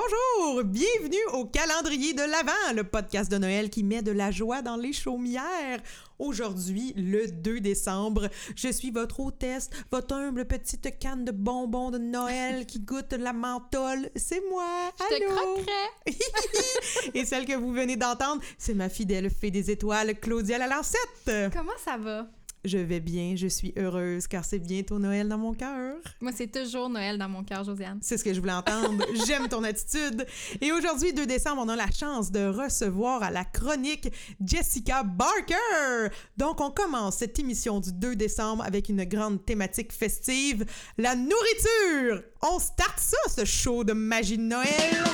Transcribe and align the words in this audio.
Bonjour, 0.00 0.62
bienvenue 0.62 1.24
au 1.32 1.46
calendrier 1.46 2.12
de 2.12 2.20
l'Avent, 2.20 2.74
le 2.74 2.84
podcast 2.84 3.30
de 3.32 3.38
Noël 3.38 3.70
qui 3.70 3.82
met 3.82 4.02
de 4.02 4.12
la 4.12 4.30
joie 4.30 4.60
dans 4.60 4.76
les 4.76 4.92
chaumières. 4.92 5.80
Aujourd'hui, 6.18 6.92
le 6.98 7.26
2 7.28 7.60
décembre, 7.60 8.28
je 8.56 8.68
suis 8.70 8.90
votre 8.90 9.20
hôtesse, 9.20 9.70
votre 9.90 10.14
humble 10.14 10.44
petite 10.44 10.98
canne 10.98 11.24
de 11.24 11.32
bonbons 11.32 11.90
de 11.90 11.96
Noël 11.96 12.66
qui 12.66 12.80
goûte 12.80 13.14
la 13.14 13.32
menthol. 13.32 14.10
C'est 14.16 14.42
moi. 14.50 14.66
Je 15.00 15.16
te 15.16 15.22
Allô? 15.24 15.34
croquerais. 15.34 17.14
Et 17.14 17.24
celle 17.24 17.46
que 17.46 17.56
vous 17.56 17.72
venez 17.72 17.96
d'entendre, 17.96 18.42
c'est 18.58 18.74
ma 18.74 18.90
fidèle 18.90 19.30
fée 19.30 19.50
des 19.50 19.70
étoiles, 19.70 20.14
Claudia 20.20 20.58
Lalancette. 20.58 21.50
Comment 21.54 21.72
ça 21.82 21.96
va? 21.96 22.26
Je 22.66 22.78
vais 22.78 22.98
bien, 22.98 23.34
je 23.36 23.46
suis 23.46 23.72
heureuse 23.78 24.26
car 24.26 24.44
c'est 24.44 24.58
bientôt 24.58 24.98
Noël 24.98 25.28
dans 25.28 25.38
mon 25.38 25.54
cœur. 25.54 25.94
Moi, 26.20 26.32
c'est 26.34 26.48
toujours 26.48 26.88
Noël 26.88 27.16
dans 27.16 27.28
mon 27.28 27.44
cœur, 27.44 27.62
Josiane. 27.62 28.00
C'est 28.02 28.18
ce 28.18 28.24
que 28.24 28.34
je 28.34 28.40
voulais 28.40 28.54
entendre. 28.54 29.06
J'aime 29.26 29.46
ton 29.48 29.62
attitude. 29.62 30.26
Et 30.60 30.72
aujourd'hui, 30.72 31.12
2 31.12 31.26
décembre, 31.26 31.62
on 31.64 31.68
a 31.68 31.76
la 31.76 31.88
chance 31.92 32.32
de 32.32 32.44
recevoir 32.44 33.22
à 33.22 33.30
la 33.30 33.44
chronique 33.44 34.12
Jessica 34.44 35.04
Barker. 35.04 36.12
Donc, 36.36 36.60
on 36.60 36.72
commence 36.72 37.18
cette 37.18 37.38
émission 37.38 37.78
du 37.78 37.92
2 37.92 38.16
décembre 38.16 38.64
avec 38.64 38.88
une 38.88 39.04
grande 39.04 39.44
thématique 39.44 39.92
festive, 39.92 40.66
la 40.98 41.14
nourriture. 41.14 42.24
On 42.42 42.58
start 42.58 42.98
ça, 42.98 43.16
ce 43.28 43.44
show 43.44 43.84
de 43.84 43.92
magie 43.92 44.38
de 44.38 44.42
Noël. 44.42 45.04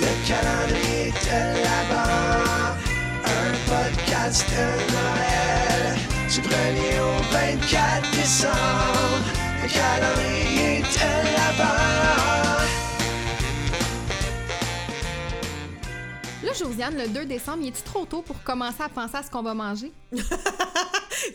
Le 0.00 0.28
calendrier 0.28 1.12
de 1.12 1.58
un 3.24 3.52
podcast 3.66 4.44
de 4.50 4.92
Noël. 4.92 5.67
Du 6.40 6.44
1er 6.44 7.00
au 7.00 7.32
24 7.32 8.10
décembre, 8.12 8.52
le 9.60 9.68
calendrier 9.68 10.82
de 10.82 11.34
l'Avent. 11.34 12.37
Josiane, 16.58 16.96
le 16.96 17.08
2 17.08 17.26
décembre, 17.26 17.58
il 17.62 17.68
est-tu 17.68 17.82
trop 17.82 18.04
tôt 18.04 18.22
pour 18.22 18.42
commencer 18.42 18.82
à 18.82 18.88
penser 18.88 19.16
à 19.16 19.22
ce 19.22 19.30
qu'on 19.30 19.42
va 19.42 19.54
manger? 19.54 19.92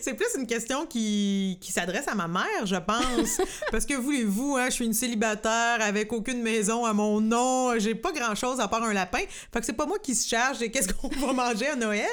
C'est 0.00 0.14
plus 0.14 0.26
une 0.36 0.46
question 0.46 0.86
qui, 0.86 1.58
qui 1.60 1.72
s'adresse 1.72 2.08
à 2.08 2.14
ma 2.14 2.28
mère, 2.28 2.64
je 2.64 2.76
pense. 2.76 3.40
Parce 3.70 3.86
que 3.86 3.94
voulez-vous, 3.94 4.56
hein, 4.56 4.66
je 4.66 4.74
suis 4.74 4.84
une 4.84 4.92
célibataire 4.92 5.78
avec 5.80 6.12
aucune 6.12 6.42
maison 6.42 6.84
à 6.84 6.92
mon 6.92 7.20
nom, 7.20 7.78
j'ai 7.78 7.94
pas 7.94 8.12
grand-chose 8.12 8.60
à 8.60 8.68
part 8.68 8.82
un 8.82 8.92
lapin. 8.92 9.20
Fait 9.52 9.60
que 9.60 9.66
c'est 9.66 9.72
pas 9.72 9.86
moi 9.86 9.98
qui 9.98 10.14
se 10.14 10.28
charge 10.28 10.58
de 10.58 10.66
qu'est-ce 10.66 10.92
qu'on 10.92 11.08
va 11.08 11.32
manger 11.32 11.68
à 11.68 11.76
Noël. 11.76 12.08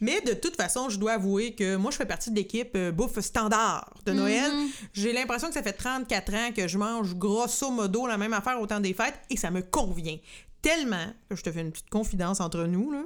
Mais 0.00 0.20
de 0.20 0.32
toute 0.34 0.56
façon, 0.56 0.88
je 0.88 0.98
dois 0.98 1.12
avouer 1.12 1.54
que 1.54 1.76
moi, 1.76 1.90
je 1.90 1.96
fais 1.96 2.06
partie 2.06 2.30
de 2.30 2.36
l'équipe 2.36 2.72
euh, 2.76 2.92
bouffe 2.92 3.18
standard 3.20 3.92
de 4.06 4.12
Noël. 4.12 4.52
J'ai 4.92 5.12
l'impression 5.12 5.48
que 5.48 5.54
ça 5.54 5.62
fait 5.62 5.72
34 5.72 6.34
ans 6.34 6.50
que 6.54 6.68
je 6.68 6.78
mange 6.78 7.14
grosso 7.14 7.70
modo 7.70 8.06
la 8.06 8.18
même 8.18 8.32
affaire 8.32 8.60
au 8.60 8.66
temps 8.66 8.80
des 8.80 8.94
fêtes 8.94 9.18
et 9.30 9.36
ça 9.36 9.50
me 9.50 9.62
convient. 9.62 10.18
Tellement, 10.62 11.06
je 11.30 11.42
te 11.42 11.50
fais 11.50 11.60
une 11.60 11.72
petite 11.72 11.90
confidence 11.90 12.40
entre 12.40 12.64
nous, 12.64 12.92
là. 12.92 13.02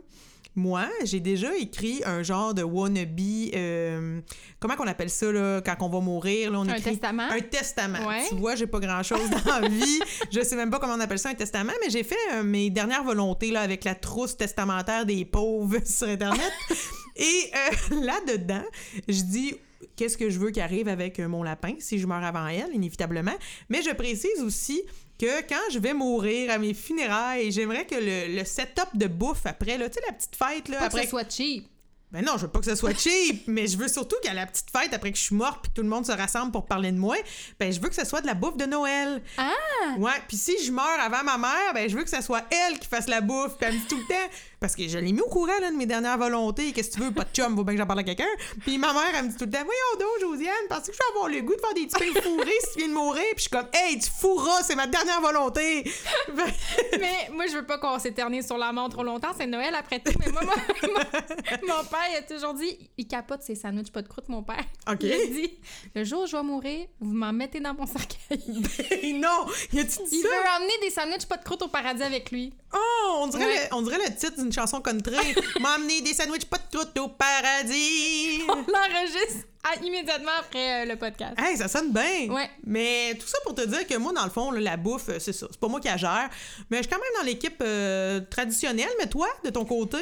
Moi, 0.59 0.89
j'ai 1.05 1.21
déjà 1.21 1.55
écrit 1.57 2.01
un 2.07 2.23
genre 2.23 2.55
de 2.55 2.63
wannabe. 2.63 3.21
euh, 3.55 4.21
comment 4.59 4.75
qu'on 4.75 4.87
appelle 4.87 5.11
ça, 5.11 5.31
là, 5.31 5.61
quand 5.61 5.77
on 5.81 5.91
va 5.91 6.01
mourir? 6.01 6.51
Là, 6.51 6.61
on 6.61 6.63
Un 6.63 6.77
écrit 6.77 6.93
testament? 6.93 7.29
Un 7.31 7.41
testament. 7.41 8.07
Ouais. 8.09 8.25
Tu 8.31 8.37
vois, 8.37 8.55
j'ai 8.55 8.67
pas 8.67 8.81
grand-chose 8.81 9.29
dans 9.29 9.61
la 9.61 9.69
vie. 9.69 10.01
Je 10.33 10.41
sais 10.43 10.57
même 10.57 10.71
pas 10.71 10.79
comment 10.79 10.95
on 10.95 11.01
appelle 11.01 11.19
ça 11.19 11.29
un 11.29 11.35
testament, 11.35 11.73
mais 11.85 11.91
j'ai 11.91 12.05
fait 12.05 12.17
euh, 12.33 12.43
mes 12.43 12.71
dernières 12.71 13.05
volontés 13.05 13.51
là, 13.51 13.61
avec 13.61 13.85
la 13.85 13.95
trousse 13.95 14.35
testamentaire 14.39 15.05
des 15.05 15.27
pauvres 15.27 15.77
sur 15.85 16.09
Internet. 16.09 16.53
Et 17.17 17.51
euh, 17.93 18.01
là-dedans, 18.03 18.65
je 19.09 19.23
dis 19.23 19.57
qu'est-ce 19.95 20.17
que 20.17 20.31
je 20.31 20.39
veux 20.39 20.51
qui 20.53 20.61
arrive 20.63 20.89
avec 20.89 21.21
euh, 21.21 21.29
mon 21.29 21.43
lapin 21.43 21.75
si 21.81 21.99
je 21.99 22.07
meurs 22.07 22.25
avant 22.25 22.47
elle, 22.47 22.75
inévitablement. 22.75 23.35
Mais 23.69 23.83
je 23.83 23.91
précise 23.91 24.43
aussi 24.43 24.83
que 25.19 25.43
quand 25.49 25.71
je 25.73 25.79
vais 25.79 25.95
mourir 25.95 26.51
à 26.51 26.59
mes 26.59 26.75
funérailles, 26.75 27.51
j'aimerais 27.51 27.87
que 27.87 27.95
le, 27.95 28.37
le 28.37 28.45
setup 28.45 28.89
de 28.95 29.07
bouffe 29.07 29.47
après, 29.47 29.79
là, 29.79 29.89
tu 29.89 29.95
sais, 29.95 30.05
la 30.07 30.13
petite 30.13 30.37
fête, 30.37 30.69
là, 30.69 30.79
Pas 30.79 30.85
après 30.87 31.03
que 31.05 31.09
soit 31.09 31.31
cheap. 31.31 31.67
Ben 32.13 32.25
non, 32.25 32.33
je 32.37 32.43
veux 32.43 32.49
pas 32.49 32.61
que 32.61 32.65
ce 32.67 32.75
soit 32.75 32.95
cheap, 32.97 33.43
mais 33.47 33.67
je 33.67 33.77
veux 33.77 33.89
surtout 33.89 34.17
qu'à 34.23 34.33
la 34.35 34.47
petite 34.47 34.71
fête, 34.71 34.95
après 34.95 35.11
que 35.13 35.19
je 35.19 35.23
suis 35.23 35.35
morte 35.35 35.59
puis 35.63 35.73
tout 35.75 35.83
le 35.83 35.89
monde 35.89 36.07
se 36.07 36.13
rassemble 36.13 36.53
pour 36.53 36.67
parler 36.67 36.93
de 36.93 36.99
moi, 36.99 37.17
ben 37.59 37.73
je 37.73 37.81
veux 37.81 37.89
que 37.89 37.95
ce 37.95 38.05
soit 38.05 38.21
de 38.21 38.27
la 38.27 38.35
bouffe 38.35 38.57
de 38.57 38.65
Noël. 38.67 39.23
Ah! 39.39 39.53
Ouais, 39.99 40.13
puis 40.29 40.37
si 40.37 40.53
je 40.65 40.71
meurs 40.73 41.01
avant 41.01 41.23
ma 41.25 41.37
mère, 41.39 41.75
ben 41.75 41.89
je 41.91 41.97
veux 41.97 42.05
que 42.05 42.11
ce 42.11 42.23
soit 42.23 42.43
elle 42.51 42.79
qui 42.79 42.89
fasse 42.89 43.09
la 43.09 43.21
bouffe, 43.21 43.57
puis 43.59 43.67
elle 43.69 43.75
me 43.75 43.79
dit 43.81 43.87
tout 43.87 43.97
le 43.99 44.07
temps 44.07 44.31
parce 44.59 44.75
que 44.75 44.89
je 44.89 44.97
l'ai 44.99 45.13
mis 45.13 45.21
au 45.21 45.29
courant 45.29 45.59
là, 45.61 45.71
de 45.71 45.77
mes 45.77 45.85
dernières 45.85 46.17
volontés, 46.17 46.73
qu'est-ce 46.73 46.91
que 46.91 46.95
tu 46.95 47.01
veux, 47.03 47.11
pas 47.13 47.25
de 47.25 47.29
chum, 47.33 47.55
faut 47.55 47.63
bien 47.65 47.75
que 47.75 47.81
j'en 47.81 47.87
parle 47.87 47.99
à 48.01 48.05
quelqu'un. 48.05 48.25
Puis 48.63 48.79
ma 48.79 48.93
mère 48.95 49.03
elle 49.15 49.25
me 49.27 49.31
dit 49.31 49.37
tout 49.37 49.45
le 49.45 49.51
temps 49.51 49.65
"Voyons 49.65 49.99
donc 50.01 50.21
Josiane, 50.31 50.55
penses 50.71 50.87
que 50.87 50.93
je 50.93 50.99
vais 50.99 51.05
avoir 51.15 51.29
le 51.29 51.41
goût 51.43 51.55
de 51.55 51.61
faire 51.61 51.75
des 51.75 51.87
petits 51.87 51.99
pains 52.15 52.21
fourrés 52.23 52.51
si 52.65 52.73
tu 52.73 52.79
viens 52.79 52.89
de 52.89 52.95
mourir?" 52.95 53.23
Puis 53.35 53.37
je 53.37 53.41
suis 53.43 53.51
comme 53.51 53.69
"Hey, 53.75 53.99
tu 53.99 54.09
fourras, 54.19 54.63
c'est 54.63 54.77
ma 54.77 54.87
dernière 54.87 55.21
volonté." 55.21 55.91
Mais 57.01 57.29
moi, 57.33 57.47
je 57.47 57.57
veux 57.57 57.67
pas 57.67 57.79
qu'on 57.79 57.99
s'éternise 57.99 58.47
sur 58.47 58.57
la 58.59 58.73
mort 58.73 58.89
trop 58.89 59.03
longtemps. 59.03 59.33
C'est 59.37 59.47
Noël 59.47 59.75
après 59.75 60.01
tout. 60.01 60.13
Mais 60.19 60.31
moi, 60.33 60.43
moi- 60.45 60.55
moi- 60.95 61.05
mon 61.63 61.85
père, 61.85 62.01
il 62.11 62.17
a 62.17 62.23
toujours 62.23 62.55
dit 62.55 62.79
il 62.97 63.07
capote 63.07 63.43
ses 63.43 63.55
sandwichs, 63.55 63.91
pas 63.93 64.03
de 64.03 64.09
croûte, 64.09 64.29
mon 64.29 64.43
père. 64.43 64.65
OK. 64.91 64.99
Il 65.03 65.13
a 65.13 65.27
dit 65.27 65.51
le 65.95 66.05
jour 66.05 66.23
où 66.23 66.27
je 66.27 66.37
vais 66.37 66.43
mourir, 66.43 66.87
vous 67.01 67.13
m'en 67.15 67.33
mettez 67.33 67.61
dans 67.61 67.75
mon 67.75 67.87
cercueil. 67.87 69.13
non, 69.21 69.47
y 69.73 69.81
a-tu 69.81 69.99
dit 70.09 70.09
Il 70.13 70.23
ça? 70.23 70.29
veut 70.29 70.49
ramener 70.49 70.73
des 70.83 70.91
sandwichs, 70.91 71.27
pas 71.27 71.37
de 71.37 71.45
croûte 71.45 71.63
au 71.63 71.69
paradis 71.69 72.03
avec 72.03 72.31
lui. 72.31 72.53
Oh, 72.75 73.19
on 73.23 73.29
dirait, 73.29 73.45
Ouais. 73.47 73.69
le, 73.71 73.75
on 73.77 73.83
dirait 73.83 73.99
le 73.99 74.15
titre 74.15 74.37
d'une 74.37 74.53
chanson 74.53 74.81
country. 74.81 75.17
M'a 75.61 75.75
amené 75.75 76.01
des 76.01 76.15
sandwichs 76.15 76.45
pas 76.47 76.59
de 76.59 76.77
croûte 76.77 76.99
au 76.99 77.09
paradis. 77.09 78.43
On 78.49 78.57
l'enregistre 78.57 79.47
immédiatement 79.83 80.31
après 80.39 80.83
euh, 80.83 80.85
le 80.93 80.97
podcast. 80.97 81.35
Hey, 81.39 81.57
ça 81.57 81.67
sonne 81.67 81.91
bien. 81.93 82.29
Ouais. 82.33 82.49
Mais 82.65 83.15
tout 83.19 83.27
ça 83.27 83.39
pour 83.43 83.53
te 83.55 83.63
dire 83.67 83.85
que 83.87 83.97
moi, 83.97 84.13
dans 84.13 84.23
le 84.25 84.31
fond, 84.31 84.53
là, 84.53 84.61
la 84.61 84.77
bouffe, 84.77 85.09
euh, 85.09 85.19
c'est 85.19 85.33
ça. 85.33 85.49
C'est 85.51 85.59
pas 85.59 85.67
moi 85.67 85.81
qui 85.81 85.89
la 85.89 85.97
gère. 85.97 86.29
Mais 86.71 86.77
je 86.79 86.83
suis 86.85 86.91
quand 86.93 87.01
même 87.01 87.21
dans 87.21 87.27
l'équipe 87.27 87.61
euh, 87.63 88.21
traditionnelle. 88.31 88.91
Mais 89.01 89.09
toi, 89.09 89.27
de 89.45 89.51
ton 89.51 89.65
côté? 89.65 89.99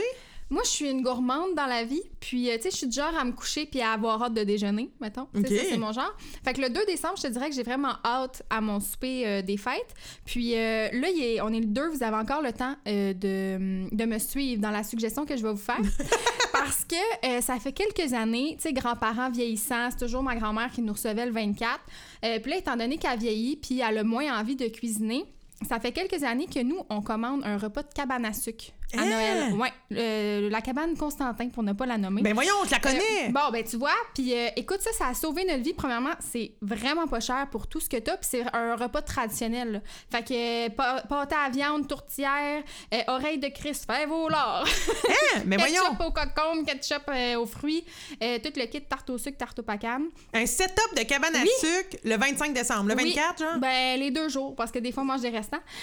Moi, 0.55 0.63
je 0.65 0.71
suis 0.71 0.89
une 0.89 1.03
gourmande 1.03 1.55
dans 1.57 1.67
la 1.67 1.85
vie. 1.85 2.03
Puis, 2.21 2.49
euh, 2.49 2.57
tu 2.57 2.63
sais, 2.63 2.71
je 2.71 2.77
suis 2.77 2.87
du 2.87 2.95
genre 2.95 3.13
à 3.19 3.25
me 3.25 3.33
coucher 3.33 3.67
puis 3.67 3.81
à 3.81 3.91
avoir 3.93 4.23
hâte 4.23 4.35
de 4.35 4.45
déjeuner, 4.45 4.89
mettons. 5.01 5.27
Ça, 5.35 5.41
c'est 5.71 5.77
mon 5.79 5.93
genre. 5.93 6.17
Fait 6.45 6.53
que 6.55 6.61
le 6.61 6.71
2 6.71 6.87
décembre, 6.87 7.15
je 7.17 7.23
te 7.23 7.29
dirais 7.29 7.49
que 7.51 7.55
j'ai 7.57 7.65
vraiment 7.65 7.95
hâte 8.05 8.43
à 8.51 8.61
mon 8.61 8.79
souper 8.81 9.27
euh, 9.27 9.43
des 9.43 9.57
fêtes. 9.57 9.95
Puis 10.25 10.55
euh, 10.55 10.89
là, 10.93 11.09
il 11.11 11.23
est- 11.23 11.41
on 11.41 11.49
est 11.49 11.61
le 11.61 11.67
2, 11.67 11.89
vous 11.89 12.03
avez 12.03 12.17
encore 12.17 12.41
le 12.41 12.53
temps 12.53 12.77
euh, 12.87 13.13
de, 13.13 13.95
de 13.95 14.05
me 14.05 14.19
suivre 14.19 14.63
dans 14.63 14.71
la 14.71 14.85
suggestion 14.85 15.27
que 15.27 15.37
je 15.37 15.43
vais 15.43 15.51
vous 15.53 15.57
faire. 15.57 15.81
Parce 16.53 16.85
que 16.85 17.41
ça 17.43 17.59
fait 17.59 17.73
quelques 17.73 18.13
années, 18.13 18.55
tu 18.57 18.63
sais, 18.69 18.73
grands-parents 18.73 19.31
vieillissants, 19.31 19.89
c'est 19.91 19.99
toujours 20.07 20.23
ma 20.23 20.37
grand-mère 20.37 20.71
qui 20.71 20.83
nous 20.83 20.93
recevait 20.93 21.27
le 21.27 21.33
24. 21.33 21.81
Euh, 22.25 22.39
puis 22.39 22.51
là, 22.53 22.59
étant 22.59 22.77
donné 22.77 22.97
qu'elle 22.97 23.19
vieillit 23.19 23.57
puis 23.57 23.81
elle 23.81 23.99
a 23.99 24.05
moins 24.05 24.39
envie 24.41 24.55
de 24.57 24.69
cuisiner, 24.69 25.25
ça 25.69 25.79
fait 25.81 25.93
quelques 25.93 26.23
années 26.25 26.47
que 26.47 26.61
nous, 26.63 26.81
on 26.91 27.01
commande 27.01 27.43
un 27.45 27.57
repas 27.59 27.83
de 27.83 27.93
cabane 27.95 28.25
à 28.25 28.33
sucre 28.33 28.67
à 28.97 29.01
Hein? 29.01 29.07
Noël. 29.07 29.53
Ouais, 29.55 29.73
le- 29.91 30.49
la 30.51 30.61
cabane 30.61 30.97
Constantin, 30.97 31.49
pour 31.49 31.65
ne 31.65 31.73
pas 31.73 31.85
la 31.85 31.99
nommer. 31.99 32.23
Ben 32.23 32.33
voyons, 32.33 32.53
je 32.67 32.71
la 32.71 32.79
connais. 32.79 32.99
Euh, 33.27 33.31
bon, 33.31 33.41
ben 33.53 33.65
tu 33.65 33.77
vois, 33.77 33.91
puis 34.15 34.33
euh, 34.33 34.49
écoute, 34.55 34.81
ça, 34.83 34.93
ça 34.93 35.09
a 35.09 35.15
sauvé 35.15 35.45
notre 35.45 35.65
vie. 35.65 35.73
Premièrement, 35.75 36.13
c'est 36.21 36.53
vraiment 36.61 37.09
pas 37.09 37.19
cher 37.19 37.49
pour 37.51 37.67
tout 37.67 37.81
ce 37.81 37.89
que 37.89 37.97
t'as, 37.97 38.17
puis 38.19 38.29
c'est 38.31 38.45
un 38.55 38.77
repas 38.77 39.03
traditionnel. 39.03 39.73
là. 39.73 39.81
Fait 40.13 40.25
que 40.25 40.67
euh, 40.67 40.69
pâte 41.09 41.33
à 41.33 41.49
viande, 41.51 41.89
tourtière, 41.89 42.63
euh, 42.93 42.99
oreille 43.09 43.39
de 43.39 43.49
Christ, 43.49 43.85
fève 43.91 44.13
au 44.13 44.29
lard, 44.29 44.65
Hein? 45.09 45.43
Mais 45.47 45.57
voyons, 45.57 45.81
ketchup 45.83 46.01
au 46.01 46.13
concombre, 46.13 46.65
ketchup 46.67 47.03
euh, 47.09 47.37
aux 47.41 47.47
fruits, 47.47 47.85
euh, 48.23 48.39
tout 48.45 48.53
le 48.55 48.67
kit 48.67 48.83
tarte 48.83 49.11
au 49.11 49.19
sucre, 49.19 49.39
tarte 49.39 49.59
au 49.59 49.63
pacane. 49.65 50.05
un 50.35 50.47
setup 50.47 50.95
de 50.97 51.03
cabane 51.03 51.35
à 51.35 51.41
Oui. 51.43 51.49
sucre 51.59 51.97
le 52.05 52.17
25 52.17 52.53
décembre. 52.53 52.91
Le 52.91 52.95
Oui, 52.97 53.13
24, 53.15 53.39
genre? 53.41 53.59
Ben, 53.59 53.99
les 53.99 54.13
deux 54.13 54.29
jours, 54.29 54.55
parce 54.55 54.71
que 54.71 54.79
des 54.79 54.93
fois, 54.93 55.03
on 55.03 55.07
mange 55.07 55.23
des 55.23 55.31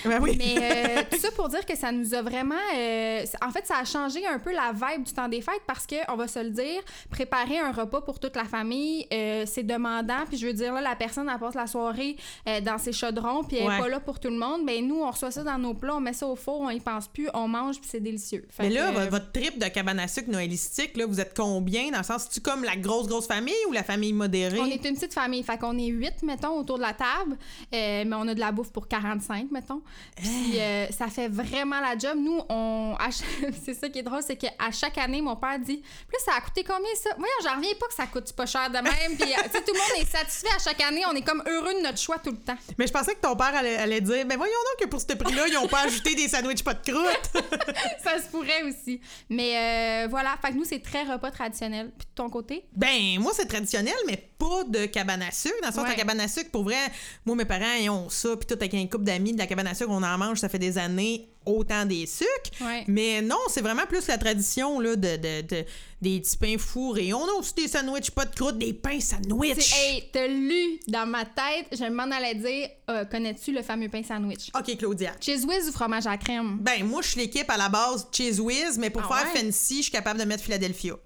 Ben 0.06 0.20
oui. 0.22 0.36
Mais 0.38 0.56
euh, 1.00 1.02
tout 1.12 1.18
ça 1.20 1.32
pour 1.32 1.50
dire 1.50 1.66
que 1.66 1.76
ça 1.76 1.92
nous 1.92 2.14
a 2.14 2.22
vraiment. 2.22 2.56
euh, 2.76 3.24
en 3.46 3.52
fait, 3.52 3.66
ça 3.66 3.78
a 3.78 3.86
changé 3.86 4.26
un 4.28 4.40
peu 4.40 4.52
la 4.54 4.72
vibe 4.74 5.04
du 5.04 5.14
temps 5.14 5.28
des 5.28 5.42
fêtes 5.42 5.62
parce 5.68 5.86
que, 5.86 5.96
on 6.12 6.16
va 6.16 6.28
se 6.28 6.40
le 6.40 6.50
dire, 6.50 6.82
préparer 7.10 7.60
un 7.60 7.72
repas 7.72 8.02
pour 8.02 8.20
toute 8.20 8.36
la 8.36 8.46
famille, 8.46 9.08
euh, 9.14 9.44
c'est 9.46 9.64
demandant. 9.64 10.26
Puis 10.28 10.38
je 10.38 10.48
veux 10.48 10.54
dire, 10.54 10.74
là, 10.74 10.82
la 10.82 10.96
personne, 10.96 11.30
elle 11.32 11.40
passe 11.40 11.56
la 11.56 11.68
soirée 11.68 12.16
dans 12.64 12.78
ses 12.78 12.92
chaudrons, 12.94 13.44
puis 13.44 13.58
elle 13.58 13.68
Ouais. 13.68 13.76
est 13.78 13.80
pas 13.82 13.88
là 13.88 14.00
pour 14.00 14.20
tout 14.20 14.30
le 14.30 14.38
monde. 14.38 14.66
Ben 14.66 14.86
nous, 14.86 15.02
on 15.02 15.10
reçoit 15.12 15.32
ça 15.32 15.44
dans 15.44 15.58
nos 15.58 15.74
plats, 15.74 15.96
on 15.96 16.00
met 16.00 16.14
ça 16.14 16.28
au 16.28 16.36
four, 16.36 16.62
on 16.62 16.70
y 16.70 16.80
pense 16.80 17.08
plus, 17.08 17.28
on 17.34 17.48
mange, 17.48 17.80
puis 17.80 17.90
c'est 17.92 18.00
délicieux. 18.00 18.46
Fait 18.50 18.64
Mais 18.64 18.70
là, 18.70 18.92
vo- 18.92 19.10
votre 19.10 19.32
trip 19.32 19.60
de 19.60 19.68
cabane 19.68 20.00
à 20.00 20.08
sucre 20.08 20.30
noëlistique, 20.30 20.98
là, 20.98 21.06
vous 21.06 21.20
êtes 21.20 21.36
combien? 21.36 21.92
Dans 21.92 22.00
le 22.00 22.04
sens, 22.04 22.30
tu 22.30 22.40
comme 22.42 22.64
la 22.64 22.76
grosse, 22.76 23.08
grosse 23.08 23.28
famille 23.28 23.54
ou 23.70 23.72
la 23.72 23.84
famille 23.84 24.14
modérée? 24.14 24.60
On 24.60 24.66
est 24.66 24.84
une 24.86 24.96
petite 24.96 25.14
famille, 25.14 25.44
fait 25.44 25.58
qu'on 25.58 25.78
est 25.78 25.88
huit, 25.88 26.24
mettons, 26.24 26.58
autour 26.58 26.78
de 26.78 26.84
la 26.84 26.94
table, 26.94 27.38
mais 27.72 28.06
on 28.14 28.28
a 28.28 28.34
de 28.34 28.40
la 28.40 28.52
bouffe 28.52 28.72
pour 28.72 28.88
45, 28.88 29.51
mettons. 29.52 29.82
Puis 30.16 30.60
euh, 30.60 30.88
ça 30.92 31.08
fait 31.08 31.28
vraiment 31.28 31.80
la 31.80 31.98
job. 31.98 32.18
Nous, 32.18 32.40
on, 32.50 32.96
c'est 33.66 33.74
ça 33.74 33.90
qui 33.90 34.00
est 34.00 34.04
drôle, 34.04 34.22
c'est 34.26 34.36
qu'à 34.38 34.72
chaque 34.72 34.98
année, 34.98 35.22
mon 35.22 35.36
père 35.36 35.60
dit 35.60 35.82
là, 36.12 36.20
ça 36.26 36.32
a 36.38 36.42
coûté 36.42 36.64
combien 36.64 36.94
ça 36.96 37.10
Voyons, 37.18 37.34
j'en 37.44 37.56
reviens 37.58 37.74
pas 37.80 37.88
que 37.88 37.94
ça 37.94 38.08
coûte 38.08 38.32
pas 38.34 38.46
cher 38.46 38.70
de 38.70 38.76
même. 38.76 39.18
Puis, 39.18 39.32
euh, 39.32 39.44
tu 39.44 39.52
sais, 39.52 39.64
tout 39.64 39.74
le 39.74 39.80
monde 39.80 40.02
est 40.08 40.10
satisfait 40.12 40.50
à 40.56 40.60
chaque 40.60 40.82
année. 40.82 41.04
On 41.10 41.16
est 41.16 41.22
comme 41.22 41.44
heureux 41.48 41.74
de 41.74 41.82
notre 41.84 41.98
choix 42.00 42.18
tout 42.20 42.32
le 42.32 42.38
temps. 42.38 42.58
Mais 42.78 42.88
je 42.88 42.94
pensais 42.94 43.14
que 43.16 43.22
ton 43.22 43.36
père 43.36 43.54
allait, 43.56 43.78
allait 43.78 44.02
dire 44.02 44.26
Ben 44.26 44.38
voyons 44.38 44.54
donc 44.54 44.86
que 44.86 44.90
pour 44.90 45.02
ce 45.02 45.08
prix-là, 45.08 45.48
ils 45.48 45.58
ont 45.58 45.68
pas 45.68 45.82
ajouté 45.82 46.16
des 46.16 46.28
sandwichs 46.28 46.64
pas 46.64 46.74
de 46.74 46.92
croûte. 46.92 47.32
ça 48.04 48.22
se 48.22 48.28
pourrait 48.30 48.64
aussi. 48.64 49.02
Mais 49.30 50.06
euh, 50.06 50.08
voilà, 50.10 50.36
fait 50.42 50.52
que 50.52 50.58
nous, 50.58 50.66
c'est 50.66 50.82
très 50.82 51.04
repas 51.04 51.32
traditionnel. 51.32 51.92
Puis 51.98 52.08
de 52.08 52.16
ton 52.16 52.30
côté? 52.30 52.66
Ben, 52.76 53.20
moi, 53.20 53.32
c'est 53.36 53.46
traditionnel, 53.48 53.96
mais 54.08 54.18
pas 54.38 54.64
de 54.68 54.86
cabane 54.86 55.22
à 55.22 55.32
sucre. 55.32 55.56
Dans 55.62 55.68
le 55.68 55.74
sens, 55.74 55.84
Ouais. 55.84 55.90
la 55.90 55.96
cabane 55.96 56.20
à 56.20 56.28
sucre, 56.28 56.50
pour 56.52 56.64
vrai, 56.64 56.78
moi, 57.26 57.36
mes 57.36 57.46
parents, 57.46 57.74
ils 57.80 57.90
ont 57.90 58.10
ça, 58.10 58.36
puis 58.38 58.46
tout 58.48 58.54
avec 58.54 58.74
un 58.74 58.86
couple 58.88 59.04
d'amis 59.06 59.34
la 59.42 59.48
cabane 59.48 59.68
à 59.68 59.74
sucre, 59.74 59.92
on 59.92 60.04
en 60.04 60.18
mange, 60.18 60.40
ça 60.40 60.50
fait 60.50 60.60
des 60.60 60.78
années, 60.78 61.30
autant 61.46 61.86
des 61.86 62.06
sucres. 62.06 62.28
Ouais. 62.62 62.84
Mais 62.88 63.22
non, 63.22 63.38
c'est 63.50 63.62
vraiment 63.62 63.86
plus 63.88 64.08
la 64.08 64.18
tradition, 64.18 64.80
là, 64.80 64.96
de, 64.96 65.16
de- 65.18 65.42
de- 65.42 65.66
des 66.02 66.20
petits 66.20 66.38
pains 66.38 66.58
fourrés. 66.58 67.14
On 67.14 67.24
a 67.28 67.32
aussi 67.34 67.54
des 67.54 67.68
sandwichs 67.68 68.10
pas 68.10 68.26
de 68.26 68.34
croûte, 68.34 68.58
des 68.58 68.74
pains 68.74 69.00
sandwich. 69.00 69.72
Hey, 69.76 70.10
t'as 70.12 70.26
lu 70.28 70.80
dans 70.88 71.06
ma 71.06 71.26
tête, 71.26 71.68
je 71.72 71.86
m'en 71.92 72.10
allais 72.12 72.34
dire 72.34 72.70
euh, 72.90 73.06
Connais-tu 73.06 73.52
le 73.52 73.62
fameux 73.62 73.88
pain 73.88 74.02
sandwich? 74.04 74.50
OK, 74.58 74.78
Claudia. 74.78 75.12
Cheese 75.22 75.46
whiz 75.46 75.70
ou 75.70 75.72
fromage 75.72 76.08
à 76.08 76.18
crème? 76.18 76.58
Ben, 76.60 76.84
moi, 76.86 77.02
je 77.04 77.10
suis 77.10 77.20
l'équipe 77.22 77.48
à 77.50 77.58
la 77.58 77.70
base 77.70 78.08
Cheese 78.12 78.40
Whiz, 78.40 78.78
mais 78.80 78.90
pour 78.90 79.04
Ah 79.12 79.16
faire 79.24 79.34
ouais? 79.34 79.42
fancy, 79.44 79.78
je 79.78 79.82
suis 79.84 79.92
capable 79.92 80.20
de 80.20 80.26
mettre 80.26 80.44
Philadelphia. 80.44 80.96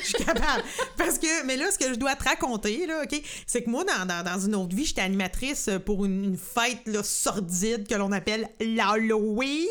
Je 0.00 0.04
suis 0.14 0.24
capable. 0.24 0.62
Parce 0.96 1.18
que, 1.18 1.44
mais 1.44 1.56
là, 1.56 1.70
ce 1.72 1.78
que 1.78 1.92
je 1.92 1.98
dois 1.98 2.14
te 2.14 2.24
raconter, 2.24 2.86
là, 2.86 3.02
OK, 3.04 3.20
c'est 3.46 3.62
que 3.62 3.70
moi, 3.70 3.84
dans, 3.84 4.06
dans, 4.06 4.22
dans 4.24 4.38
une 4.38 4.54
autre 4.54 4.74
vie, 4.74 4.84
j'étais 4.84 5.00
animatrice 5.00 5.68
pour 5.84 6.04
une, 6.04 6.24
une 6.24 6.36
fête 6.36 6.80
là, 6.86 7.02
sordide 7.02 7.86
que 7.88 7.94
l'on 7.94 8.12
appelle 8.12 8.48
l'Halloween. 8.60 9.66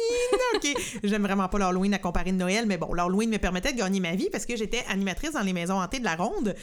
OK? 0.56 0.68
J'aime 1.04 1.24
vraiment 1.24 1.48
pas 1.48 1.60
l'Halloween 1.60 1.94
à 1.94 2.00
comparer 2.00 2.32
de 2.32 2.38
Noël, 2.38 2.66
mais 2.66 2.78
bon, 2.78 2.94
l'Halloween 2.94 3.30
me 3.30 3.38
permettait 3.38 3.74
de 3.74 3.78
gagner 3.78 4.00
ma 4.00 4.16
vie 4.16 4.30
parce 4.32 4.46
que 4.46 4.56
j'étais 4.56 4.84
animatrice 4.90 5.34
dans 5.34 5.42
les 5.42 5.54
maisons 5.54 5.80
hantées 5.80 6.00
de 6.00 6.06
la 6.06 6.16
Ronde. 6.16 6.56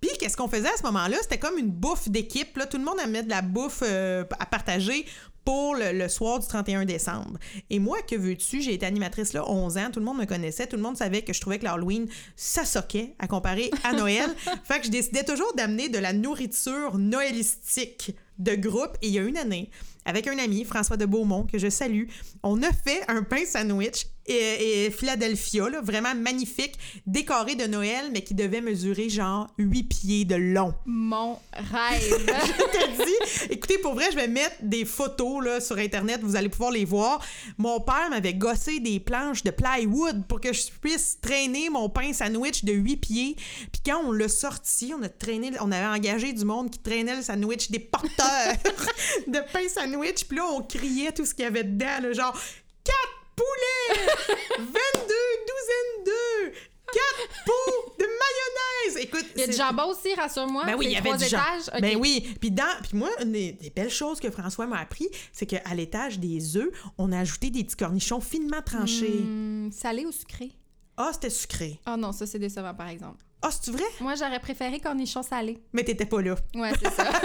Puis, 0.00 0.10
qu'est-ce 0.18 0.36
qu'on 0.36 0.48
faisait 0.48 0.68
à 0.68 0.76
ce 0.76 0.82
moment-là? 0.84 1.16
C'était 1.22 1.38
comme 1.38 1.58
une 1.58 1.70
bouffe 1.70 2.08
d'équipe. 2.08 2.58
Tout 2.70 2.78
le 2.78 2.84
monde 2.84 3.00
amenait 3.02 3.22
de 3.22 3.30
la 3.30 3.42
bouffe 3.42 3.82
euh, 3.82 4.24
à 4.38 4.46
partager 4.46 5.06
pour 5.44 5.76
le, 5.76 5.92
le 5.92 6.08
soir 6.08 6.40
du 6.40 6.46
31 6.46 6.84
décembre. 6.84 7.38
Et 7.70 7.78
moi, 7.78 7.98
que 8.02 8.16
veux-tu? 8.16 8.60
J'ai 8.60 8.74
été 8.74 8.84
animatrice 8.84 9.32
là 9.32 9.48
11 9.48 9.78
ans. 9.78 9.90
Tout 9.92 10.00
le 10.00 10.04
monde 10.04 10.18
me 10.18 10.26
connaissait. 10.26 10.66
Tout 10.66 10.76
le 10.76 10.82
monde 10.82 10.96
savait 10.96 11.22
que 11.22 11.32
je 11.32 11.40
trouvais 11.40 11.58
que 11.58 11.64
l'Halloween, 11.64 12.08
ça 12.34 12.64
soquait 12.64 13.14
à 13.18 13.28
comparer 13.28 13.70
à 13.84 13.92
Noël. 13.92 14.28
fait 14.64 14.80
que 14.80 14.86
je 14.86 14.90
décidais 14.90 15.24
toujours 15.24 15.52
d'amener 15.54 15.88
de 15.88 15.98
la 15.98 16.12
nourriture 16.12 16.98
noëlistique 16.98 18.16
de 18.38 18.54
groupe. 18.54 18.96
Il 19.02 19.10
y 19.10 19.18
a 19.18 19.22
une 19.22 19.36
année, 19.36 19.70
avec 20.04 20.26
un 20.26 20.38
ami, 20.38 20.64
François 20.64 20.96
de 20.96 21.06
Beaumont, 21.06 21.44
que 21.44 21.58
je 21.58 21.68
salue, 21.68 22.04
on 22.42 22.62
a 22.62 22.72
fait 22.72 23.02
un 23.08 23.22
pain 23.22 23.44
sandwich 23.44 24.06
et, 24.28 24.86
et 24.86 24.90
Philadelphia, 24.90 25.68
là, 25.68 25.80
vraiment 25.80 26.14
magnifique, 26.14 26.74
décoré 27.06 27.54
de 27.54 27.66
Noël, 27.66 28.10
mais 28.12 28.22
qui 28.22 28.34
devait 28.34 28.60
mesurer 28.60 29.08
genre 29.08 29.48
8 29.58 29.82
pieds 29.84 30.24
de 30.24 30.34
long. 30.34 30.74
Mon 30.84 31.38
rêve. 31.52 32.26
t'ai 32.72 33.04
dit, 33.04 33.50
écoutez, 33.50 33.78
pour 33.78 33.94
vrai, 33.94 34.06
je 34.10 34.16
vais 34.16 34.28
mettre 34.28 34.56
des 34.62 34.84
photos 34.84 35.44
là, 35.44 35.60
sur 35.60 35.78
Internet, 35.78 36.20
vous 36.22 36.36
allez 36.36 36.48
pouvoir 36.48 36.70
les 36.70 36.84
voir. 36.84 37.24
Mon 37.58 37.80
père 37.80 38.10
m'avait 38.10 38.34
gossé 38.34 38.80
des 38.80 39.00
planches 39.00 39.42
de 39.42 39.50
plywood 39.50 40.26
pour 40.26 40.40
que 40.40 40.52
je 40.52 40.66
puisse 40.80 41.18
traîner 41.20 41.70
mon 41.70 41.88
pain 41.88 42.12
sandwich 42.12 42.64
de 42.64 42.72
8 42.72 42.96
pieds. 42.96 43.36
Puis 43.72 43.82
quand 43.84 44.02
on 44.04 44.12
l'a 44.12 44.28
sorti, 44.28 44.92
on 44.98 45.02
a 45.02 45.08
traîné, 45.08 45.52
on 45.60 45.72
avait 45.72 45.86
engagé 45.86 46.32
du 46.32 46.44
monde 46.44 46.70
qui 46.70 46.78
traînait 46.78 47.16
le 47.16 47.22
sandwich, 47.22 47.70
des 47.70 47.78
porteurs 47.78 48.08
de 49.26 49.38
pain 49.52 49.68
sandwich. 49.68 50.24
Puis 50.24 50.36
là, 50.36 50.44
on 50.52 50.62
criait 50.62 51.12
tout 51.12 51.24
ce 51.24 51.34
qu'il 51.34 51.44
y 51.44 51.48
avait 51.48 51.64
dedans, 51.64 52.00
là, 52.02 52.12
genre 52.12 52.38
4 52.84 52.96
poulets, 53.36 53.65
22 54.58 54.72
douzaines 55.48 56.04
d'œufs, 56.04 56.54
4 56.92 57.44
pots 57.44 57.94
de 57.98 58.04
mayonnaise. 58.04 59.02
Écoute, 59.04 59.26
Il 59.34 59.40
y 59.40 59.44
a 59.44 59.46
du 59.48 59.52
jambon 59.52 59.90
aussi, 59.90 60.14
rassure-moi. 60.14 60.64
ben 60.64 60.74
oui, 60.76 60.86
il 60.86 60.92
y 60.92 60.96
avait 60.96 61.12
du 61.16 61.24
jambon. 61.24 61.42
étages. 61.44 61.74
Ok. 61.74 61.80
Ben 61.80 61.96
oui. 61.96 62.36
Puis 62.40 62.50
dans, 62.50 62.64
puis 62.82 62.96
moi, 62.98 63.10
une 63.22 63.32
des, 63.32 63.52
des 63.52 63.70
belles 63.70 63.90
choses 63.90 64.20
que 64.20 64.30
François 64.30 64.66
m'a 64.66 64.78
appris, 64.80 65.08
c'est 65.32 65.46
qu'à 65.46 65.74
l'étage 65.74 66.18
des 66.18 66.56
œufs, 66.56 66.70
on 66.98 67.12
a 67.12 67.18
ajouté 67.20 67.50
des 67.50 67.64
petits 67.64 67.76
cornichons 67.76 68.20
finement 68.20 68.62
tranchés. 68.62 69.20
Hum, 69.20 69.70
salé 69.72 70.06
ou 70.06 70.12
sucré? 70.12 70.52
Ah, 70.96 71.10
c'était 71.12 71.30
sucré. 71.30 71.78
Ah 71.84 71.96
non, 71.96 72.12
ça 72.12 72.26
c'est 72.26 72.38
décevant 72.38 72.72
par 72.74 72.88
exemple. 72.88 73.22
Ah, 73.42 73.50
c'est 73.50 73.70
vrai? 73.70 73.84
Moi, 74.00 74.14
j'aurais 74.14 74.40
préféré 74.40 74.80
cornichon 74.80 75.22
salé. 75.22 75.58
Mais 75.74 75.84
t'étais 75.84 76.06
pas 76.06 76.22
là. 76.22 76.36
Ouais, 76.54 76.72
c'est 76.82 76.90
ça. 76.90 77.04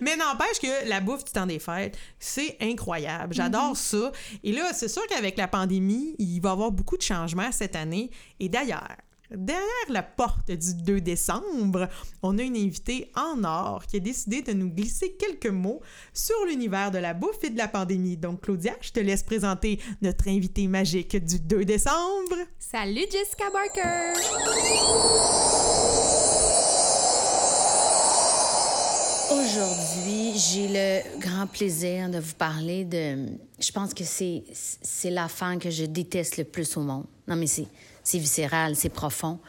Mais 0.00 0.16
n'empêche 0.16 0.58
que 0.60 0.88
la 0.88 1.00
bouffe 1.00 1.24
du 1.24 1.32
temps 1.32 1.46
des 1.46 1.58
fêtes, 1.58 1.96
c'est 2.18 2.56
incroyable. 2.60 3.34
J'adore 3.34 3.70
Mhm. 3.70 3.74
ça. 3.74 4.12
Et 4.42 4.52
là, 4.52 4.72
c'est 4.72 4.88
sûr 4.88 5.06
qu'avec 5.08 5.36
la 5.36 5.48
pandémie, 5.48 6.14
il 6.18 6.40
va 6.40 6.50
y 6.50 6.52
avoir 6.52 6.70
beaucoup 6.70 6.96
de 6.96 7.02
changements 7.02 7.50
cette 7.52 7.76
année. 7.76 8.10
Et 8.40 8.48
d'ailleurs, 8.48 8.96
derrière 9.30 9.64
la 9.88 10.02
porte 10.02 10.50
du 10.50 10.74
2 10.74 11.00
décembre, 11.00 11.88
on 12.22 12.38
a 12.38 12.42
une 12.42 12.56
invitée 12.56 13.10
en 13.16 13.42
or 13.42 13.84
qui 13.86 13.96
a 13.96 14.00
décidé 14.00 14.42
de 14.42 14.52
nous 14.52 14.68
glisser 14.70 15.12
quelques 15.18 15.46
mots 15.52 15.80
sur 16.12 16.36
l'univers 16.46 16.90
de 16.90 16.98
la 16.98 17.14
bouffe 17.14 17.42
et 17.42 17.50
de 17.50 17.58
la 17.58 17.66
pandémie. 17.68 18.16
Donc, 18.16 18.42
Claudia, 18.42 18.74
je 18.80 18.90
te 18.92 19.00
laisse 19.00 19.22
présenter 19.22 19.80
notre 20.02 20.28
invitée 20.28 20.68
magique 20.68 21.16
du 21.16 21.40
2 21.40 21.64
décembre. 21.64 22.36
Salut 22.58 23.06
Jessica 23.10 23.50
Barker! 23.52 24.12
Aujourd'hui, 29.34 30.38
j'ai 30.38 30.68
le 30.68 31.18
grand 31.18 31.48
plaisir 31.48 32.08
de 32.08 32.18
vous 32.18 32.34
parler 32.34 32.84
de. 32.84 33.26
Je 33.58 33.72
pense 33.72 33.92
que 33.92 34.04
c'est 34.04 34.44
c'est 34.52 35.10
l'affaire 35.10 35.58
que 35.58 35.70
je 35.70 35.84
déteste 35.86 36.36
le 36.36 36.44
plus 36.44 36.76
au 36.76 36.82
monde. 36.82 37.04
Non, 37.26 37.34
mais 37.34 37.48
c'est 37.48 37.66
c'est 38.04 38.18
viscéral, 38.18 38.76
c'est 38.76 38.90
profond. 38.90 39.40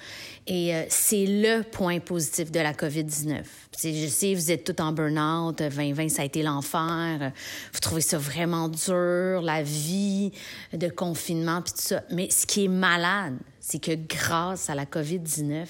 Et 0.48 0.74
euh, 0.74 0.86
c'est 0.90 1.26
le 1.28 1.62
point 1.62 2.00
positif 2.00 2.52
de 2.52 2.60
la 2.60 2.74
COVID-19. 2.74 3.44
Puis, 3.78 4.04
Je 4.04 4.08
sais, 4.08 4.34
vous 4.34 4.50
êtes 4.50 4.64
tous 4.64 4.82
en 4.82 4.92
burn-out. 4.92 5.60
2020, 5.60 6.10
ça 6.10 6.24
a 6.24 6.26
été 6.26 6.42
l'enfer. 6.42 7.32
Vous 7.72 7.80
trouvez 7.80 8.02
ça 8.02 8.18
vraiment 8.18 8.70
dur, 8.70 9.42
la 9.44 9.62
vie 9.62 10.32
de 10.74 10.88
confinement, 10.88 11.62
puis 11.62 11.74
tout 11.74 11.82
ça. 11.82 12.02
Mais 12.10 12.30
ce 12.32 12.48
qui 12.48 12.66
est 12.66 12.70
malade, 12.70 13.38
c'est 13.60 13.80
que 13.80 13.92
grâce 13.94 14.68
à 14.70 14.74
la 14.76 14.86
COVID-19, 14.86 15.68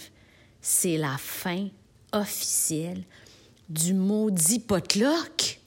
c'est 0.61 0.97
la 0.97 1.17
fin 1.17 1.67
officielle 2.13 3.03
du 3.69 3.93
maudit 3.93 4.59
potluck. 4.59 5.59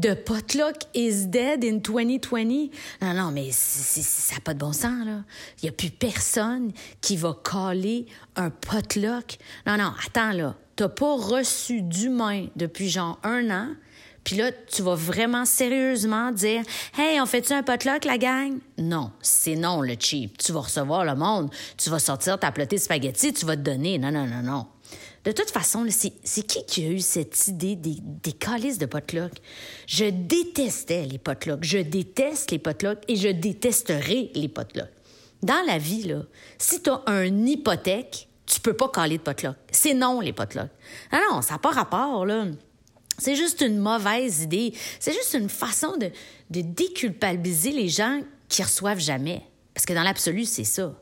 The 0.00 0.14
potluck 0.14 0.74
is 0.92 1.26
dead 1.28 1.62
in 1.64 1.78
2020. 1.78 2.70
Non, 3.00 3.14
non, 3.14 3.30
mais 3.30 3.50
c'est- 3.52 4.02
ça 4.02 4.34
n'a 4.34 4.40
pas 4.40 4.52
de 4.52 4.58
bon 4.58 4.72
sens, 4.72 5.06
là. 5.06 5.22
Il 5.62 5.64
n'y 5.64 5.68
a 5.68 5.72
plus 5.72 5.90
personne 5.90 6.72
qui 7.00 7.16
va 7.16 7.36
caler 7.48 8.06
un 8.34 8.50
potluck. 8.50 9.38
Non, 9.66 9.76
non, 9.76 9.92
attends, 10.04 10.32
là. 10.32 10.56
T'as 10.74 10.88
pas 10.88 11.14
reçu 11.14 11.82
d'humain 11.82 12.48
depuis 12.56 12.88
genre 12.90 13.20
un 13.22 13.48
an. 13.50 13.68
Puis 14.24 14.34
là, 14.36 14.50
tu 14.50 14.82
vas 14.82 14.96
vraiment 14.96 15.44
sérieusement 15.44 16.32
dire 16.32 16.62
Hey, 16.98 17.20
on 17.20 17.26
fait-tu 17.26 17.52
un 17.52 17.62
potluck, 17.62 18.04
la 18.04 18.18
gang? 18.18 18.58
Non, 18.78 19.12
c'est 19.22 19.54
non, 19.54 19.80
le 19.82 19.94
cheap. 19.96 20.38
Tu 20.38 20.50
vas 20.50 20.60
recevoir 20.62 21.04
le 21.04 21.14
monde. 21.14 21.50
Tu 21.76 21.88
vas 21.90 22.00
sortir 22.00 22.40
ta 22.40 22.50
plotée 22.50 22.76
de 22.76 22.80
spaghetti, 22.80 23.32
tu 23.32 23.46
vas 23.46 23.54
te 23.54 23.60
donner. 23.60 23.98
Non, 23.98 24.10
non, 24.10 24.26
non, 24.26 24.42
non. 24.42 24.66
De 25.24 25.32
toute 25.32 25.50
façon, 25.50 25.86
c'est 25.88 26.42
qui 26.46 26.64
qui 26.66 26.84
a 26.84 26.90
eu 26.90 27.00
cette 27.00 27.48
idée 27.48 27.76
des, 27.76 28.32
calices 28.32 28.76
de 28.76 28.84
potluck? 28.84 29.32
Je 29.86 30.04
détestais 30.04 31.06
les 31.06 31.18
potlucks. 31.18 31.64
Je 31.64 31.78
déteste 31.78 32.50
les 32.50 32.58
potlucks 32.58 33.02
et 33.08 33.16
je 33.16 33.28
détesterai 33.28 34.30
les 34.34 34.48
potlucks. 34.48 34.92
Dans 35.42 35.64
la 35.66 35.78
vie, 35.78 36.14
si 36.58 36.82
tu 36.82 36.90
as 36.90 37.02
un 37.06 37.46
hypothèque, 37.46 38.28
tu 38.44 38.60
peux 38.60 38.74
pas 38.74 38.90
caler 38.90 39.16
de 39.16 39.22
potluck. 39.22 39.56
C'est 39.70 39.94
non, 39.94 40.20
les 40.20 40.34
potlucks. 40.34 40.70
Ah 41.10 41.20
non, 41.30 41.40
ça 41.40 41.54
n'a 41.54 41.58
pas 41.58 41.70
rapport, 41.70 42.26
là. 42.26 42.46
C'est 43.16 43.36
juste 43.36 43.62
une 43.62 43.78
mauvaise 43.78 44.42
idée. 44.42 44.74
C'est 45.00 45.12
juste 45.12 45.34
une 45.34 45.48
façon 45.48 45.96
de, 45.96 46.10
de 46.50 46.60
déculpabiliser 46.60 47.72
les 47.72 47.88
gens 47.88 48.20
qui 48.48 48.62
reçoivent 48.62 49.00
jamais. 49.00 49.42
Parce 49.72 49.86
que 49.86 49.94
dans 49.94 50.02
l'absolu, 50.02 50.44
c'est 50.44 50.64
ça. 50.64 50.94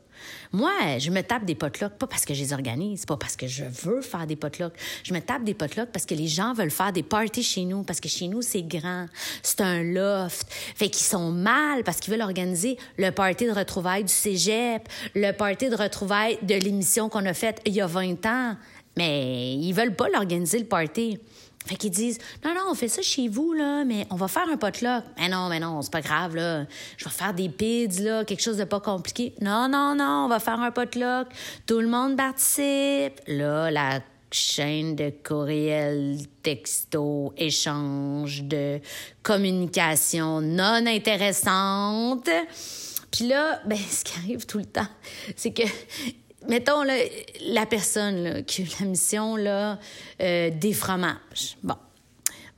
Moi, 0.51 0.97
je 0.99 1.09
me 1.09 1.21
tape 1.21 1.45
des 1.45 1.55
potlucks 1.55 1.97
pas 1.97 2.07
parce 2.07 2.25
que 2.25 2.33
je 2.33 2.41
les 2.41 2.53
organise, 2.53 3.05
pas 3.05 3.17
parce 3.17 3.35
que 3.35 3.47
je 3.47 3.63
veux 3.63 4.01
faire 4.01 4.27
des 4.27 4.35
potlucks. 4.35 4.73
Je 5.03 5.13
me 5.13 5.19
tape 5.19 5.43
des 5.43 5.53
potlucks 5.53 5.91
parce 5.91 6.05
que 6.05 6.15
les 6.15 6.27
gens 6.27 6.53
veulent 6.53 6.71
faire 6.71 6.91
des 6.91 7.03
parties 7.03 7.43
chez 7.43 7.65
nous, 7.65 7.83
parce 7.83 7.99
que 7.99 8.09
chez 8.09 8.27
nous, 8.27 8.41
c'est 8.41 8.63
grand. 8.63 9.07
C'est 9.41 9.61
un 9.61 9.83
loft. 9.83 10.47
Fait 10.75 10.89
qu'ils 10.89 11.05
sont 11.05 11.31
mal 11.31 11.83
parce 11.83 11.99
qu'ils 11.99 12.13
veulent 12.13 12.21
organiser 12.21 12.77
le 12.97 13.11
party 13.11 13.45
de 13.45 13.51
retrouvailles 13.51 14.03
du 14.03 14.13
cégep, 14.13 14.87
le 15.15 15.31
party 15.31 15.69
de 15.69 15.75
retrouvailles 15.75 16.37
de 16.41 16.55
l'émission 16.55 17.09
qu'on 17.09 17.25
a 17.25 17.33
faite 17.33 17.61
il 17.65 17.73
y 17.73 17.81
a 17.81 17.87
20 17.87 18.25
ans. 18.25 18.55
Mais 18.95 19.55
ils 19.55 19.73
veulent 19.73 19.95
pas 19.95 20.07
l'organiser, 20.09 20.59
le 20.59 20.65
party. 20.65 21.19
Fait 21.65 21.75
qu'ils 21.75 21.91
disent 21.91 22.19
Non, 22.43 22.53
non, 22.53 22.61
on 22.71 22.75
fait 22.75 22.87
ça 22.87 23.01
chez 23.01 23.27
vous, 23.27 23.53
là, 23.53 23.85
mais 23.85 24.05
on 24.09 24.15
va 24.15 24.27
faire 24.27 24.47
un 24.51 24.57
potluck. 24.57 25.03
Mais 25.17 25.29
non, 25.29 25.47
mais 25.49 25.59
non, 25.59 25.81
c'est 25.81 25.91
pas 25.91 26.01
grave, 26.01 26.35
là. 26.35 26.65
Je 26.97 27.05
vais 27.05 27.11
faire 27.11 27.33
des 27.33 27.49
pids, 27.49 27.87
là, 28.01 28.25
quelque 28.25 28.41
chose 28.41 28.57
de 28.57 28.65
pas 28.65 28.79
compliqué. 28.79 29.33
Non, 29.41 29.67
non, 29.69 29.95
non, 29.95 30.25
on 30.25 30.27
va 30.27 30.39
faire 30.39 30.59
un 30.59 30.71
potluck. 30.71 31.27
Tout 31.65 31.79
le 31.79 31.87
monde 31.87 32.17
participe. 32.17 33.21
Là, 33.27 33.71
la 33.71 33.99
chaîne 34.33 34.95
de 34.95 35.13
courriel, 35.23 36.17
texto, 36.41 37.33
échange 37.37 38.43
de 38.43 38.79
communication 39.21 40.41
non 40.41 40.85
intéressante 40.87 42.29
Puis 43.11 43.27
là, 43.27 43.61
ben, 43.65 43.77
ce 43.89 44.03
qui 44.03 44.17
arrive 44.17 44.45
tout 44.45 44.57
le 44.57 44.65
temps, 44.65 44.87
c'est 45.35 45.53
que, 45.53 45.63
mettons, 46.47 46.83
la 46.83 47.65
personne 47.65 48.43
qui 48.45 48.61
a 48.61 48.65
eu 48.65 48.69
la 48.79 48.85
mission 48.85 49.35
là, 49.35 49.79
euh, 50.21 50.49
des 50.49 50.73
fromages. 50.73 51.57
Bon. 51.63 51.75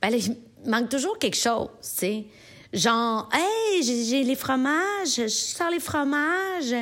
Ben, 0.02 0.10
là, 0.10 0.16
il 0.16 0.36
manque 0.70 0.88
toujours 0.88 1.18
quelque 1.18 1.36
chose, 1.36 1.68
tu 1.82 1.88
sais. 1.88 2.24
Genre, 2.72 3.28
hey, 3.32 3.82
j'ai 3.82 4.24
les 4.24 4.34
fromages, 4.36 5.16
je 5.16 5.28
sors 5.28 5.70
les 5.70 5.80
fromages. 5.80 6.74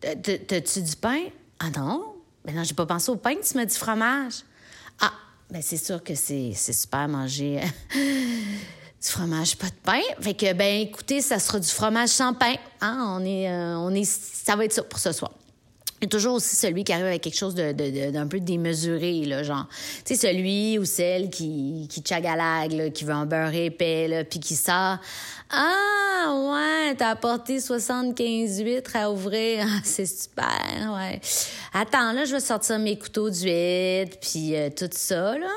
T'as- 0.00 0.16
t'as- 0.16 0.38
T'as-tu 0.38 0.82
du 0.82 0.96
pain? 0.96 1.24
Ah 1.60 1.70
non? 1.76 2.14
Ben 2.44 2.54
non, 2.54 2.64
j'ai 2.64 2.74
pas 2.74 2.86
pensé 2.86 3.10
au 3.10 3.16
pain 3.16 3.34
tu 3.36 3.56
m'as 3.56 3.64
dit 3.64 3.76
fromage. 3.76 4.42
Ah, 5.00 5.12
ben 5.50 5.60
c'est 5.62 5.76
sûr 5.76 6.02
que 6.02 6.14
c'est 6.14 6.54
super 6.54 7.06
manger. 7.08 7.60
du 7.92 9.08
fromage, 9.08 9.56
pas 9.56 9.66
de 9.68 9.72
pain. 9.82 10.00
Fait 10.20 10.34
que, 10.34 10.52
ben, 10.54 10.80
écoutez, 10.80 11.20
ça 11.20 11.38
sera 11.38 11.60
du 11.60 11.68
fromage 11.68 12.08
sans 12.08 12.32
pain. 12.34 12.54
Hein? 12.80 13.14
On 13.18 13.24
est, 13.24 13.48
euh, 13.50 13.76
on 13.76 13.94
est, 13.94 14.04
ça 14.04 14.56
va 14.56 14.64
être 14.64 14.72
ça 14.72 14.82
pour 14.82 14.98
ce 14.98 15.12
soir. 15.12 15.32
Il 16.00 16.04
y 16.04 16.06
a 16.06 16.08
toujours 16.08 16.34
aussi 16.34 16.54
celui 16.54 16.84
qui 16.84 16.92
arrive 16.92 17.06
avec 17.06 17.22
quelque 17.22 17.36
chose 17.36 17.54
de- 17.54 17.72
de- 17.72 18.10
d'un 18.10 18.26
peu 18.28 18.38
démesuré, 18.40 19.24
là, 19.24 19.42
genre. 19.42 19.66
Tu 20.04 20.14
sais, 20.14 20.28
celui 20.28 20.78
ou 20.78 20.84
celle 20.84 21.28
qui, 21.30 21.88
qui 21.90 22.02
là, 22.12 22.90
qui 22.90 23.04
veut 23.04 23.12
un 23.12 23.26
beurre 23.26 23.54
épais, 23.54 24.06
là, 24.06 24.24
puis 24.24 24.38
qui 24.38 24.54
sort. 24.54 24.98
Ah, 25.50 26.34
ouais, 26.34 26.94
t'as 26.96 27.08
apporté 27.10 27.58
75 27.60 28.60
huîtres 28.60 28.96
à 28.96 29.10
ouvrir. 29.10 29.64
Ah, 29.68 29.80
c'est 29.84 30.06
super, 30.06 30.94
ouais. 30.96 31.20
Attends, 31.72 32.12
là, 32.12 32.24
je 32.24 32.32
vais 32.32 32.40
sortir 32.40 32.78
mes 32.78 32.98
couteaux 32.98 33.28
d'huîtres, 33.30 34.18
puis 34.20 34.54
euh, 34.56 34.70
tout 34.70 34.88
ça, 34.92 35.36
là. 35.38 35.50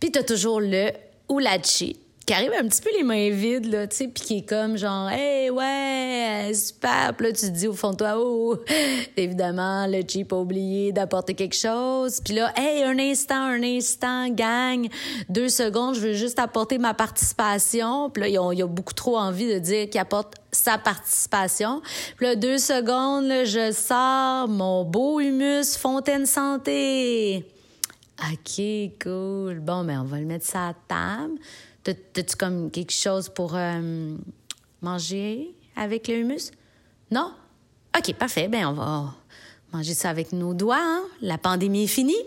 Puis 0.00 0.10
t'as 0.10 0.22
toujours 0.22 0.60
le 0.60 0.90
ou 1.28 1.38
la 1.38 1.62
chi 1.62 1.96
qui 2.28 2.34
arrive 2.34 2.52
un 2.52 2.68
petit 2.68 2.82
peu 2.82 2.90
les 2.94 3.04
mains 3.04 3.30
vides, 3.30 3.72
là, 3.72 3.86
tu 3.86 3.96
sais, 3.96 4.08
puis 4.08 4.22
qui 4.22 4.36
est 4.36 4.46
comme 4.46 4.76
genre, 4.76 5.08
hey, 5.08 5.48
ouais, 5.48 6.52
super. 6.52 7.14
Puis 7.16 7.26
là, 7.26 7.32
tu 7.32 7.46
te 7.46 7.50
dis 7.52 7.66
au 7.66 7.72
fond 7.72 7.92
de 7.92 7.96
toi, 7.96 8.16
oh, 8.18 8.58
évidemment, 9.16 9.86
le 9.86 10.02
Jeep 10.06 10.30
a 10.34 10.36
oublié 10.36 10.92
d'apporter 10.92 11.32
quelque 11.32 11.56
chose. 11.56 12.20
Puis 12.22 12.34
là, 12.34 12.52
hey, 12.54 12.82
un 12.82 12.98
instant, 12.98 13.40
un 13.40 13.62
instant, 13.62 14.28
gang, 14.28 14.86
deux 15.30 15.48
secondes, 15.48 15.94
je 15.94 16.00
veux 16.00 16.12
juste 16.12 16.38
apporter 16.38 16.76
ma 16.76 16.92
participation. 16.92 18.10
Puis 18.10 18.30
là, 18.30 18.42
ont, 18.42 18.52
ils 18.52 18.62
ont 18.62 18.68
beaucoup 18.68 18.92
trop 18.92 19.16
envie 19.16 19.50
de 19.50 19.58
dire 19.58 19.88
qu'ils 19.88 20.00
apportent 20.00 20.34
sa 20.52 20.76
participation. 20.76 21.80
Puis 22.18 22.26
là, 22.26 22.36
deux 22.36 22.58
secondes, 22.58 23.24
là, 23.24 23.46
je 23.46 23.72
sors 23.72 24.48
mon 24.48 24.84
beau 24.84 25.18
humus 25.20 25.78
Fontaine 25.78 26.26
Santé. 26.26 27.46
OK, 28.20 28.62
cool. 29.02 29.60
Bon, 29.60 29.82
ben, 29.84 30.02
on 30.02 30.04
va 30.04 30.18
le 30.18 30.26
mettre 30.26 30.44
ça 30.44 30.68
à 30.68 30.74
table. 30.74 31.38
T'as- 31.88 31.94
T'as-tu 32.12 32.36
comme 32.36 32.70
quelque 32.70 32.92
chose 32.92 33.30
pour 33.30 33.54
euh, 33.56 34.14
manger 34.82 35.54
avec 35.74 36.06
le 36.08 36.16
humus? 36.16 36.50
Non? 37.10 37.32
OK, 37.96 38.12
parfait. 38.14 38.46
Ben, 38.48 38.66
on 38.66 38.72
va 38.74 39.14
manger 39.72 39.94
ça 39.94 40.10
avec 40.10 40.32
nos 40.32 40.52
doigts. 40.52 40.76
hein. 40.78 41.02
La 41.22 41.38
pandémie 41.38 41.84
est 41.84 41.88
finie. 41.88 42.22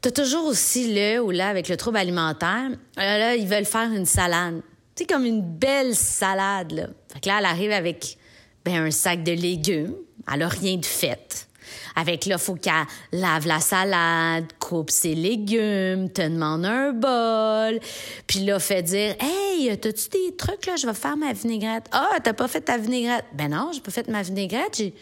T'as 0.00 0.12
toujours 0.12 0.44
aussi 0.46 0.94
le 0.94 1.18
ou 1.20 1.30
là 1.32 1.48
avec 1.48 1.68
le 1.68 1.76
trouble 1.76 1.96
alimentaire. 1.96 2.70
Là, 2.96 3.34
ils 3.34 3.48
veulent 3.48 3.64
faire 3.64 3.90
une 3.90 4.06
salade. 4.06 4.60
Sais, 4.94 5.04
comme 5.06 5.24
une 5.24 5.42
belle 5.42 5.96
salade, 5.96 6.70
là. 6.70 6.86
Fait 7.12 7.26
là, 7.26 7.38
elle 7.40 7.46
arrive 7.46 7.72
avec 7.72 8.16
ben, 8.64 8.84
un 8.86 8.90
sac 8.92 9.24
de 9.24 9.32
légumes. 9.32 9.94
Elle 10.32 10.42
a 10.42 10.48
rien 10.48 10.76
de 10.76 10.84
fait. 10.86 11.48
Avec 11.96 12.26
là, 12.26 12.38
faut 12.38 12.54
qu'elle 12.54 12.72
lave 13.12 13.46
la 13.46 13.60
salade, 13.60 14.46
coupe 14.58 14.90
ses 14.90 15.14
légumes, 15.14 16.10
te 16.10 16.22
demande 16.22 16.66
un 16.66 16.92
bol. 16.92 17.80
Puis 18.26 18.40
là, 18.40 18.58
fait 18.58 18.82
dire 18.82 19.14
Hey, 19.20 19.76
t'as-tu 19.78 20.08
des 20.08 20.36
trucs, 20.36 20.66
là? 20.66 20.76
Je 20.76 20.86
vais 20.86 20.94
faire 20.94 21.16
ma 21.16 21.32
vinaigrette. 21.32 21.86
Ah, 21.92 22.18
t'as 22.22 22.32
pas 22.32 22.48
fait 22.48 22.62
ta 22.62 22.78
vinaigrette? 22.78 23.24
Ben 23.32 23.48
non, 23.48 23.70
j'ai 23.72 23.80
pas 23.80 23.92
fait 23.92 24.08
ma 24.08 24.22
vinaigrette. 24.22 24.76
J'ai. 24.76 24.94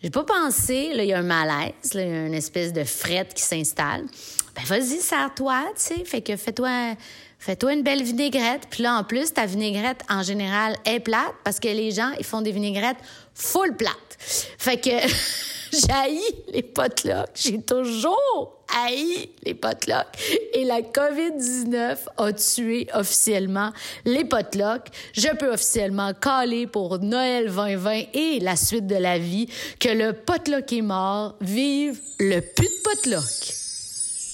J'ai 0.00 0.10
pas 0.10 0.22
pensé, 0.22 0.92
là, 0.94 1.02
il 1.02 1.08
y 1.08 1.12
a 1.12 1.18
un 1.18 1.22
malaise, 1.22 1.94
là, 1.94 2.02
il 2.02 2.08
y 2.08 2.12
a 2.12 2.26
une 2.26 2.34
espèce 2.34 2.72
de 2.72 2.84
frette 2.84 3.34
qui 3.34 3.42
s'installe. 3.42 4.04
Ben, 4.54 4.62
vas-y, 4.64 5.00
serre-toi, 5.00 5.64
tu 5.76 5.82
sais. 5.82 6.04
Fait 6.04 6.20
que 6.20 6.36
fais-toi, 6.36 6.94
fais-toi 7.40 7.72
une 7.72 7.82
belle 7.82 8.04
vinaigrette. 8.04 8.68
Puis 8.70 8.84
là, 8.84 8.94
en 8.94 9.02
plus, 9.02 9.32
ta 9.32 9.46
vinaigrette, 9.46 10.02
en 10.08 10.22
général, 10.22 10.76
est 10.84 11.00
plate 11.00 11.34
parce 11.42 11.58
que 11.58 11.66
les 11.66 11.90
gens, 11.90 12.12
ils 12.16 12.24
font 12.24 12.42
des 12.42 12.52
vinaigrettes 12.52 12.98
full 13.34 13.74
plates. 13.74 14.16
Fait 14.20 14.80
que 14.80 14.90
j'ai 15.72 16.52
les 16.52 16.62
potlucks. 16.62 17.30
J'ai 17.34 17.60
toujours 17.62 18.58
haï 18.74 19.30
les 19.44 19.54
potlucks. 19.54 20.06
Et 20.54 20.64
la 20.64 20.80
COVID-19 20.80 21.96
a 22.16 22.32
tué 22.32 22.86
officiellement 22.94 23.72
les 24.04 24.24
potlucks. 24.24 24.88
Je 25.12 25.28
peux 25.36 25.52
officiellement 25.52 26.12
caler 26.14 26.66
pour 26.66 26.98
Noël 26.98 27.46
2020 27.46 28.02
et 28.14 28.40
la 28.40 28.56
suite 28.56 28.86
de 28.86 28.96
la 28.96 29.18
vie 29.18 29.48
que 29.78 29.88
le 29.88 30.12
potluck 30.12 30.72
est 30.72 30.82
mort. 30.82 31.36
Vive 31.40 32.00
le 32.18 32.40
put 32.40 32.62
de 32.62 32.82
potluck! 32.82 33.57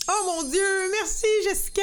Oh 0.06 0.12
mon 0.26 0.49
Dieu, 0.50 0.90
merci 0.90 1.26
Jessica! 1.44 1.82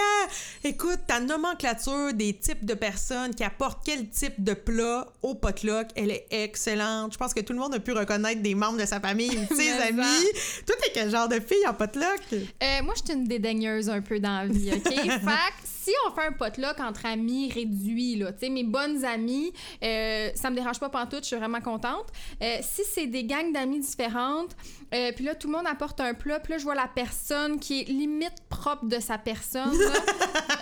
Écoute, 0.63 0.99
ta 1.07 1.19
nomenclature 1.19 2.13
des 2.13 2.33
types 2.33 2.63
de 2.63 2.75
personnes 2.75 3.33
qui 3.33 3.43
apportent 3.43 3.81
quel 3.83 4.09
type 4.09 4.43
de 4.43 4.53
plat 4.53 5.07
au 5.23 5.33
potluck, 5.33 5.87
elle 5.95 6.11
est 6.11 6.27
excellente. 6.29 7.13
Je 7.13 7.17
pense 7.17 7.33
que 7.33 7.39
tout 7.39 7.53
le 7.53 7.59
monde 7.59 7.73
a 7.73 7.79
pu 7.79 7.93
reconnaître 7.93 8.43
des 8.43 8.53
membres 8.53 8.77
de 8.77 8.85
sa 8.85 8.99
famille 8.99 9.31
ou 9.31 9.51
de 9.51 9.55
ses 9.59 9.71
amis. 9.71 10.27
Toi, 10.67 10.75
t'es 10.83 10.91
quel 10.93 11.09
genre 11.09 11.29
de 11.29 11.39
fille 11.39 11.67
en 11.67 11.73
potluck? 11.73 12.21
Euh, 12.31 12.83
moi, 12.83 12.93
je 12.95 13.05
suis 13.05 13.19
une 13.19 13.27
dédaigneuse 13.27 13.89
un 13.89 14.01
peu 14.01 14.19
dans 14.19 14.43
la 14.43 14.47
vie, 14.47 14.71
OK? 14.71 14.83
que 14.93 15.67
si 15.81 15.91
on 16.07 16.11
fait 16.11 16.27
un 16.27 16.31
potluck 16.31 16.79
entre 16.79 17.07
amis 17.07 17.51
réduit, 17.51 18.15
là, 18.15 18.31
tu 18.31 18.41
sais, 18.41 18.49
mes 18.49 18.63
bonnes 18.63 19.03
amies, 19.03 19.51
euh, 19.83 20.29
ça 20.35 20.51
me 20.51 20.55
dérange 20.55 20.79
pas 20.79 20.89
pantoute, 20.89 21.23
je 21.23 21.27
suis 21.27 21.35
vraiment 21.35 21.61
contente. 21.61 22.05
Euh, 22.41 22.57
si 22.61 22.83
c'est 22.83 23.07
des 23.07 23.23
gangs 23.23 23.51
d'amis 23.51 23.79
différentes, 23.79 24.55
euh, 24.93 25.11
puis 25.15 25.25
là, 25.25 25.33
tout 25.33 25.47
le 25.47 25.53
monde 25.53 25.65
apporte 25.65 25.99
un 25.99 26.13
plat, 26.13 26.39
puis 26.39 26.53
là, 26.53 26.59
je 26.59 26.63
vois 26.65 26.75
la 26.75 26.87
personne 26.87 27.59
qui 27.59 27.81
est 27.81 27.83
limite 27.85 28.43
propre 28.49 28.85
de 28.85 28.99
sa 28.99 29.17
personne, 29.17 29.75
là, 29.75 29.93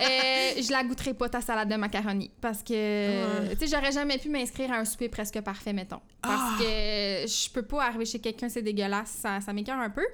je 0.00 0.72
la 0.72 0.84
goûterai 0.84 1.12
pas 1.12 1.28
ta 1.28 1.42
salade 1.42 1.68
de 1.68 1.76
macaroni. 1.76 2.30
Parce 2.40 2.62
que, 2.62 3.52
tu 3.52 3.58
sais, 3.58 3.66
j'aurais 3.66 3.92
jamais 3.92 4.16
pu 4.16 4.30
m'inscrire 4.30 4.72
à 4.72 4.76
un 4.76 4.86
souper 4.86 5.10
presque 5.10 5.38
parfait, 5.42 5.74
mettons. 5.74 6.00
Parce 6.22 6.58
que 6.60 6.64
je 6.64 7.50
peux 7.50 7.62
pas 7.62 7.84
arriver 7.84 8.06
chez 8.06 8.20
quelqu'un, 8.20 8.48
c'est 8.48 8.62
dégueulasse, 8.62 9.10
ça, 9.20 9.40
ça 9.42 9.52
m'écœure 9.52 9.80
un 9.80 9.90
peu. 9.90 10.06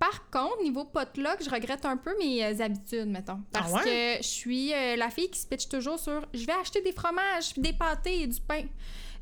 Par 0.00 0.30
contre, 0.32 0.62
niveau 0.64 0.84
potluck, 0.84 1.36
je 1.44 1.50
regrette 1.50 1.84
un 1.84 1.96
peu 1.96 2.10
mes 2.18 2.60
habitudes, 2.60 3.08
mettons. 3.08 3.40
Parce 3.52 3.70
Ah 3.72 3.76
ouais? 3.76 4.16
que 4.18 4.22
je 4.22 4.28
suis 4.28 4.72
euh, 4.72 4.96
la 4.96 5.10
fille 5.10 5.30
qui 5.30 5.38
se 5.40 5.46
pitch 5.46 5.68
toujours 5.68 5.98
sur 5.98 6.22
je 6.32 6.44
vais 6.46 6.52
acheter 6.52 6.80
des 6.82 6.92
fromages, 6.92 7.52
puis 7.52 7.62
des 7.62 7.72
pâtés 7.72 8.22
et 8.22 8.26
du 8.26 8.40
pain. 8.40 8.62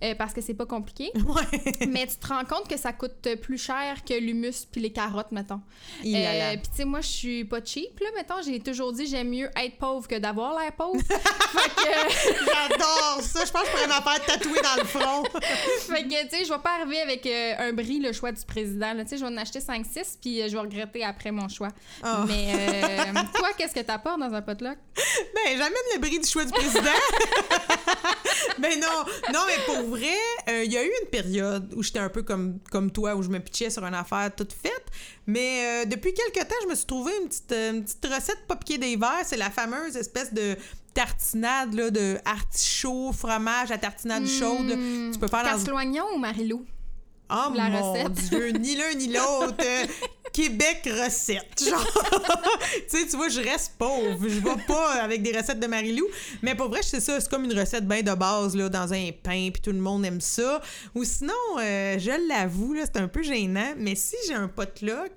Euh, 0.02 0.14
parce 0.14 0.32
que 0.32 0.40
c'est 0.40 0.54
pas 0.54 0.66
compliqué. 0.66 1.10
Ouais. 1.30 1.86
Mais 1.86 2.06
tu 2.08 2.16
te 2.16 2.26
rends 2.26 2.44
compte 2.44 2.66
que 2.68 2.76
ça 2.76 2.92
coûte 2.92 3.28
plus 3.40 3.58
cher 3.58 4.02
que 4.04 4.14
l'humus 4.14 4.66
puis 4.70 4.80
les 4.80 4.90
carottes, 4.90 5.30
mettons. 5.30 5.60
Euh, 6.04 6.52
Puis 6.54 6.62
tu 6.70 6.76
sais, 6.78 6.84
moi, 6.84 7.00
je 7.02 7.06
suis 7.06 7.44
pas 7.44 7.60
cheap, 7.64 8.00
là, 8.00 8.08
mettons. 8.16 8.42
J'ai 8.42 8.58
toujours 8.58 8.92
dit 8.92 9.06
j'aime 9.06 9.28
mieux 9.28 9.48
être 9.56 9.76
pauvre 9.78 10.08
que 10.08 10.16
d'avoir 10.16 10.58
l'air 10.58 10.72
pauvre. 10.72 10.98
que, 10.98 11.10
J'adore 12.44 13.20
ça. 13.22 13.44
Je 13.44 13.52
pense 13.52 13.62
que 13.62 13.68
je 13.68 13.72
pourrais 13.72 13.86
m'en 13.86 14.02
faire 14.02 14.24
tatouer 14.24 14.60
dans 14.60 14.76
le 14.76 14.84
front. 14.84 15.22
fait 15.24 16.02
que 16.04 16.22
tu 16.22 16.36
sais, 16.36 16.44
je 16.44 16.52
vais 16.52 16.58
pas 16.58 16.80
arriver 16.80 17.00
avec 17.00 17.24
euh, 17.26 17.54
un 17.58 17.72
bris, 17.72 18.00
le 18.00 18.12
choix 18.12 18.32
du 18.32 18.44
président. 18.44 18.92
Tu 19.02 19.08
sais, 19.08 19.18
je 19.18 19.24
vais 19.24 19.30
en 19.30 19.36
acheter 19.36 19.60
5-6 19.60 20.16
puis 20.20 20.48
je 20.48 20.52
vais 20.52 20.58
regretter 20.58 21.04
après 21.04 21.30
mon 21.30 21.48
choix. 21.48 21.68
Oh. 22.02 22.24
Mais 22.26 23.12
toi, 23.34 23.50
qu'est-ce 23.56 23.74
que 23.74 23.80
t'apportes 23.80 24.18
dans 24.18 24.34
un 24.34 24.42
potluck? 24.42 24.78
Ben, 24.96 25.56
j'amène 25.56 25.74
le 25.94 26.00
bris 26.00 26.18
du 26.18 26.26
choix 26.26 26.44
du 26.44 26.52
président. 26.52 26.90
ben 28.58 28.80
non, 28.80 29.04
non, 29.32 29.40
mais 29.46 29.62
pour 29.66 29.89
vrai, 29.90 30.16
euh, 30.48 30.64
il 30.64 30.72
y 30.72 30.76
a 30.76 30.84
eu 30.84 30.90
une 31.02 31.08
période 31.08 31.72
où 31.76 31.82
j'étais 31.82 31.98
un 31.98 32.08
peu 32.08 32.22
comme, 32.22 32.58
comme 32.70 32.90
toi, 32.90 33.14
où 33.16 33.22
je 33.22 33.28
me 33.28 33.38
pitchais 33.38 33.70
sur 33.70 33.84
une 33.84 33.94
affaire 33.94 34.30
toute 34.34 34.52
faite. 34.52 34.86
Mais 35.26 35.84
euh, 35.84 35.84
depuis 35.84 36.14
quelques 36.14 36.48
temps, 36.48 36.56
je 36.62 36.68
me 36.68 36.74
suis 36.74 36.86
trouvé 36.86 37.12
une 37.22 37.28
petite, 37.28 37.52
euh, 37.52 37.72
une 37.72 37.84
petite 37.84 38.06
recette 38.06 38.38
piquée 38.48 38.78
des 38.78 38.96
verres. 38.96 39.24
C'est 39.24 39.36
la 39.36 39.50
fameuse 39.50 39.96
espèce 39.96 40.32
de 40.32 40.56
tartinade 40.94 41.74
là, 41.74 41.90
de 41.90 42.16
artichaut, 42.24 43.12
fromage 43.12 43.70
à 43.70 43.78
tartinade 43.78 44.26
chaude. 44.26 44.76
Tu 45.12 45.18
peux 45.18 45.28
faire 45.28 45.44
dans 45.44 46.14
ou 46.14 46.18
Marilou? 46.18 46.64
Oh 47.30 47.52
La 47.54 47.68
mon 47.68 47.92
recette. 47.92 48.12
Dieu, 48.28 48.50
ni 48.50 48.76
l'un 48.76 48.94
ni 48.94 49.08
l'autre. 49.08 49.56
Québec 50.32 50.88
recette. 51.04 51.64
Genre, 51.68 51.86
tu 52.88 52.98
sais, 52.98 53.06
tu 53.06 53.16
vois, 53.16 53.28
je 53.28 53.40
reste 53.40 53.74
pauvre. 53.78 54.18
Je 54.22 54.40
vais 54.40 54.64
pas 54.66 55.02
avec 55.02 55.22
des 55.22 55.36
recettes 55.36 55.58
de 55.60 55.66
Marilou. 55.66 56.06
Mais 56.42 56.54
pour 56.54 56.68
vrai, 56.68 56.80
c'est 56.82 57.00
ça. 57.00 57.20
C'est 57.20 57.28
comme 57.28 57.44
une 57.44 57.58
recette 57.58 57.86
bien 57.86 58.02
de 58.02 58.14
base, 58.14 58.54
là, 58.56 58.68
dans 58.68 58.92
un 58.92 59.10
pain, 59.22 59.50
puis 59.52 59.60
tout 59.62 59.72
le 59.72 59.80
monde 59.80 60.04
aime 60.04 60.20
ça. 60.20 60.60
Ou 60.94 61.04
sinon, 61.04 61.34
euh, 61.58 61.98
je 61.98 62.28
l'avoue, 62.28 62.74
là, 62.74 62.82
c'est 62.84 63.00
un 63.00 63.08
peu 63.08 63.22
gênant, 63.22 63.74
mais 63.76 63.94
si 63.94 64.16
j'ai 64.28 64.34
un 64.34 64.48
potluck 64.48 65.12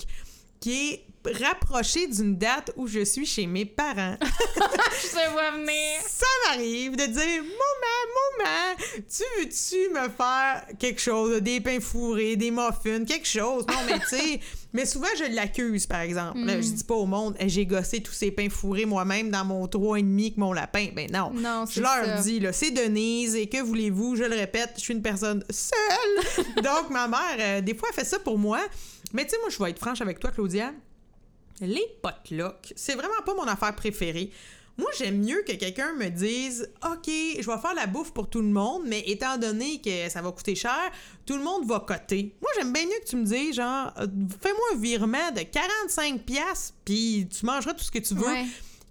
qui 0.60 0.93
est 0.93 1.05
rapproché 1.25 2.08
d'une 2.08 2.38
date 2.38 2.72
où 2.75 2.88
je 2.88 3.03
suis 3.03 3.25
chez 3.25 3.48
mes 3.48 3.65
parents, 3.65 4.18
Je 4.22 5.32
vois 5.32 5.51
venir. 5.51 6.01
ça 6.08 6.25
m'arrive 6.48 6.96
de 6.96 7.06
dire 7.06 7.44
Maman, 7.44 8.39
maman, 8.39 8.75
tu 9.10 9.24
veux-tu 9.39 9.89
me 9.94 10.10
faire 10.10 10.65
quelque 10.80 11.01
chose, 11.01 11.42
des 11.42 11.60
pains 11.62 11.80
fourrés, 11.80 12.36
des 12.36 12.51
muffins, 12.51 13.06
quelque 13.06 13.27
chose? 13.27 13.65
Non, 13.68 13.75
mais 13.88 14.00
tu 14.00 14.08
sais, 14.18 14.39
Mais 14.74 14.88
souvent, 14.88 15.08
je 15.20 15.25
l'accuse, 15.36 15.86
par 15.86 16.01
exemple. 16.01 16.39
Mm. 16.39 16.62
je 16.62 16.70
dis 16.72 16.84
pas 16.84 16.96
au 16.96 17.06
monde, 17.06 17.36
Eh, 17.39 17.48
j'ai 17.48 17.65
gossé 17.65 18.01
tous 18.01 18.12
ces 18.12 18.32
pains 18.32 18.50
fourrés 18.50 18.86
moi-même 18.86 19.30
dans 19.30 19.46
mon 19.46 19.68
3,5 19.68 20.20
avec 20.24 20.38
mon 20.38 20.51
lapin. 20.51 20.88
Ben 20.96 21.12
non. 21.12 21.32
Non, 21.32 21.65
je 21.70 21.80
leur 21.80 22.03
ça. 22.06 22.18
dis, 22.24 22.39
là, 22.39 22.51
c'est 22.51 22.72
Denise, 22.72 23.36
et 23.36 23.48
que 23.48 23.62
voulez-vous, 23.62 24.15
je 24.15 24.24
le 24.24 24.36
répète, 24.36 24.72
je 24.77 24.82
suis 24.82 24.94
une 24.96 25.03
personne 25.03 25.44
seule. 25.51 26.46
Donc, 26.63 26.89
ma 26.89 27.08
mère, 27.08 27.20
euh, 27.39 27.62
des 27.62 27.75
fois, 27.75 27.89
elle 27.92 27.96
fait 28.03 28.10
ça 28.10 28.18
pour 28.18 28.39
moi. 28.39 28.60
Mais 29.13 29.25
tu 29.25 29.30
sais, 29.32 29.38
moi, 29.42 29.50
je 29.51 29.62
vais 29.63 29.70
être 29.70 29.80
franche 29.80 30.01
avec 30.01 30.20
toi, 30.20 30.32
Claudia. 30.32 30.74
Les 31.62 31.86
potlucks, 32.02 32.74
c'est 32.76 32.96
vraiment 32.96 33.22
pas 33.26 33.34
mon 33.36 33.44
affaire 33.44 33.76
préférée. 33.76 34.32
Moi, 34.76 34.90
j'aime 34.98 35.20
mieux 35.20 35.44
que 35.48 35.52
quelqu'un 35.52 35.94
me 35.94 36.10
dise 36.10 36.68
OK, 36.84 37.06
je 37.06 37.46
vais 37.46 37.58
faire 37.60 37.76
la 37.76 37.86
bouffe 37.86 38.12
pour 38.12 38.28
tout 38.28 38.42
le 38.42 38.48
monde, 38.48 38.84
mais 38.88 39.04
étant 39.06 39.38
donné 39.38 39.80
que 39.80 40.10
ça 40.10 40.22
va 40.24 40.32
coûter 40.32 40.56
cher, 40.56 40.92
tout 41.28 41.38
le 41.38 41.44
monde 41.44 41.68
va 41.68 41.80
coter. 41.80 42.34
Moi, 42.42 42.50
j'aime 42.58 42.74
bien 42.74 42.86
mieux 42.86 43.00
que 43.04 43.08
tu 43.08 43.16
me 43.18 43.24
dises 43.24 43.56
genre 43.56 43.94
euh, 44.00 44.08
fais-moi 44.42 44.66
un 44.74 44.78
virement 44.78 45.32
de 45.32 45.42
45 45.42 46.24
pièces 46.24 46.74
puis 46.84 47.28
tu 47.30 47.46
mangeras 47.46 47.76
tout 47.76 47.84
ce 47.84 47.92
que 47.92 48.00
tu 48.00 48.16
veux. 48.16 48.26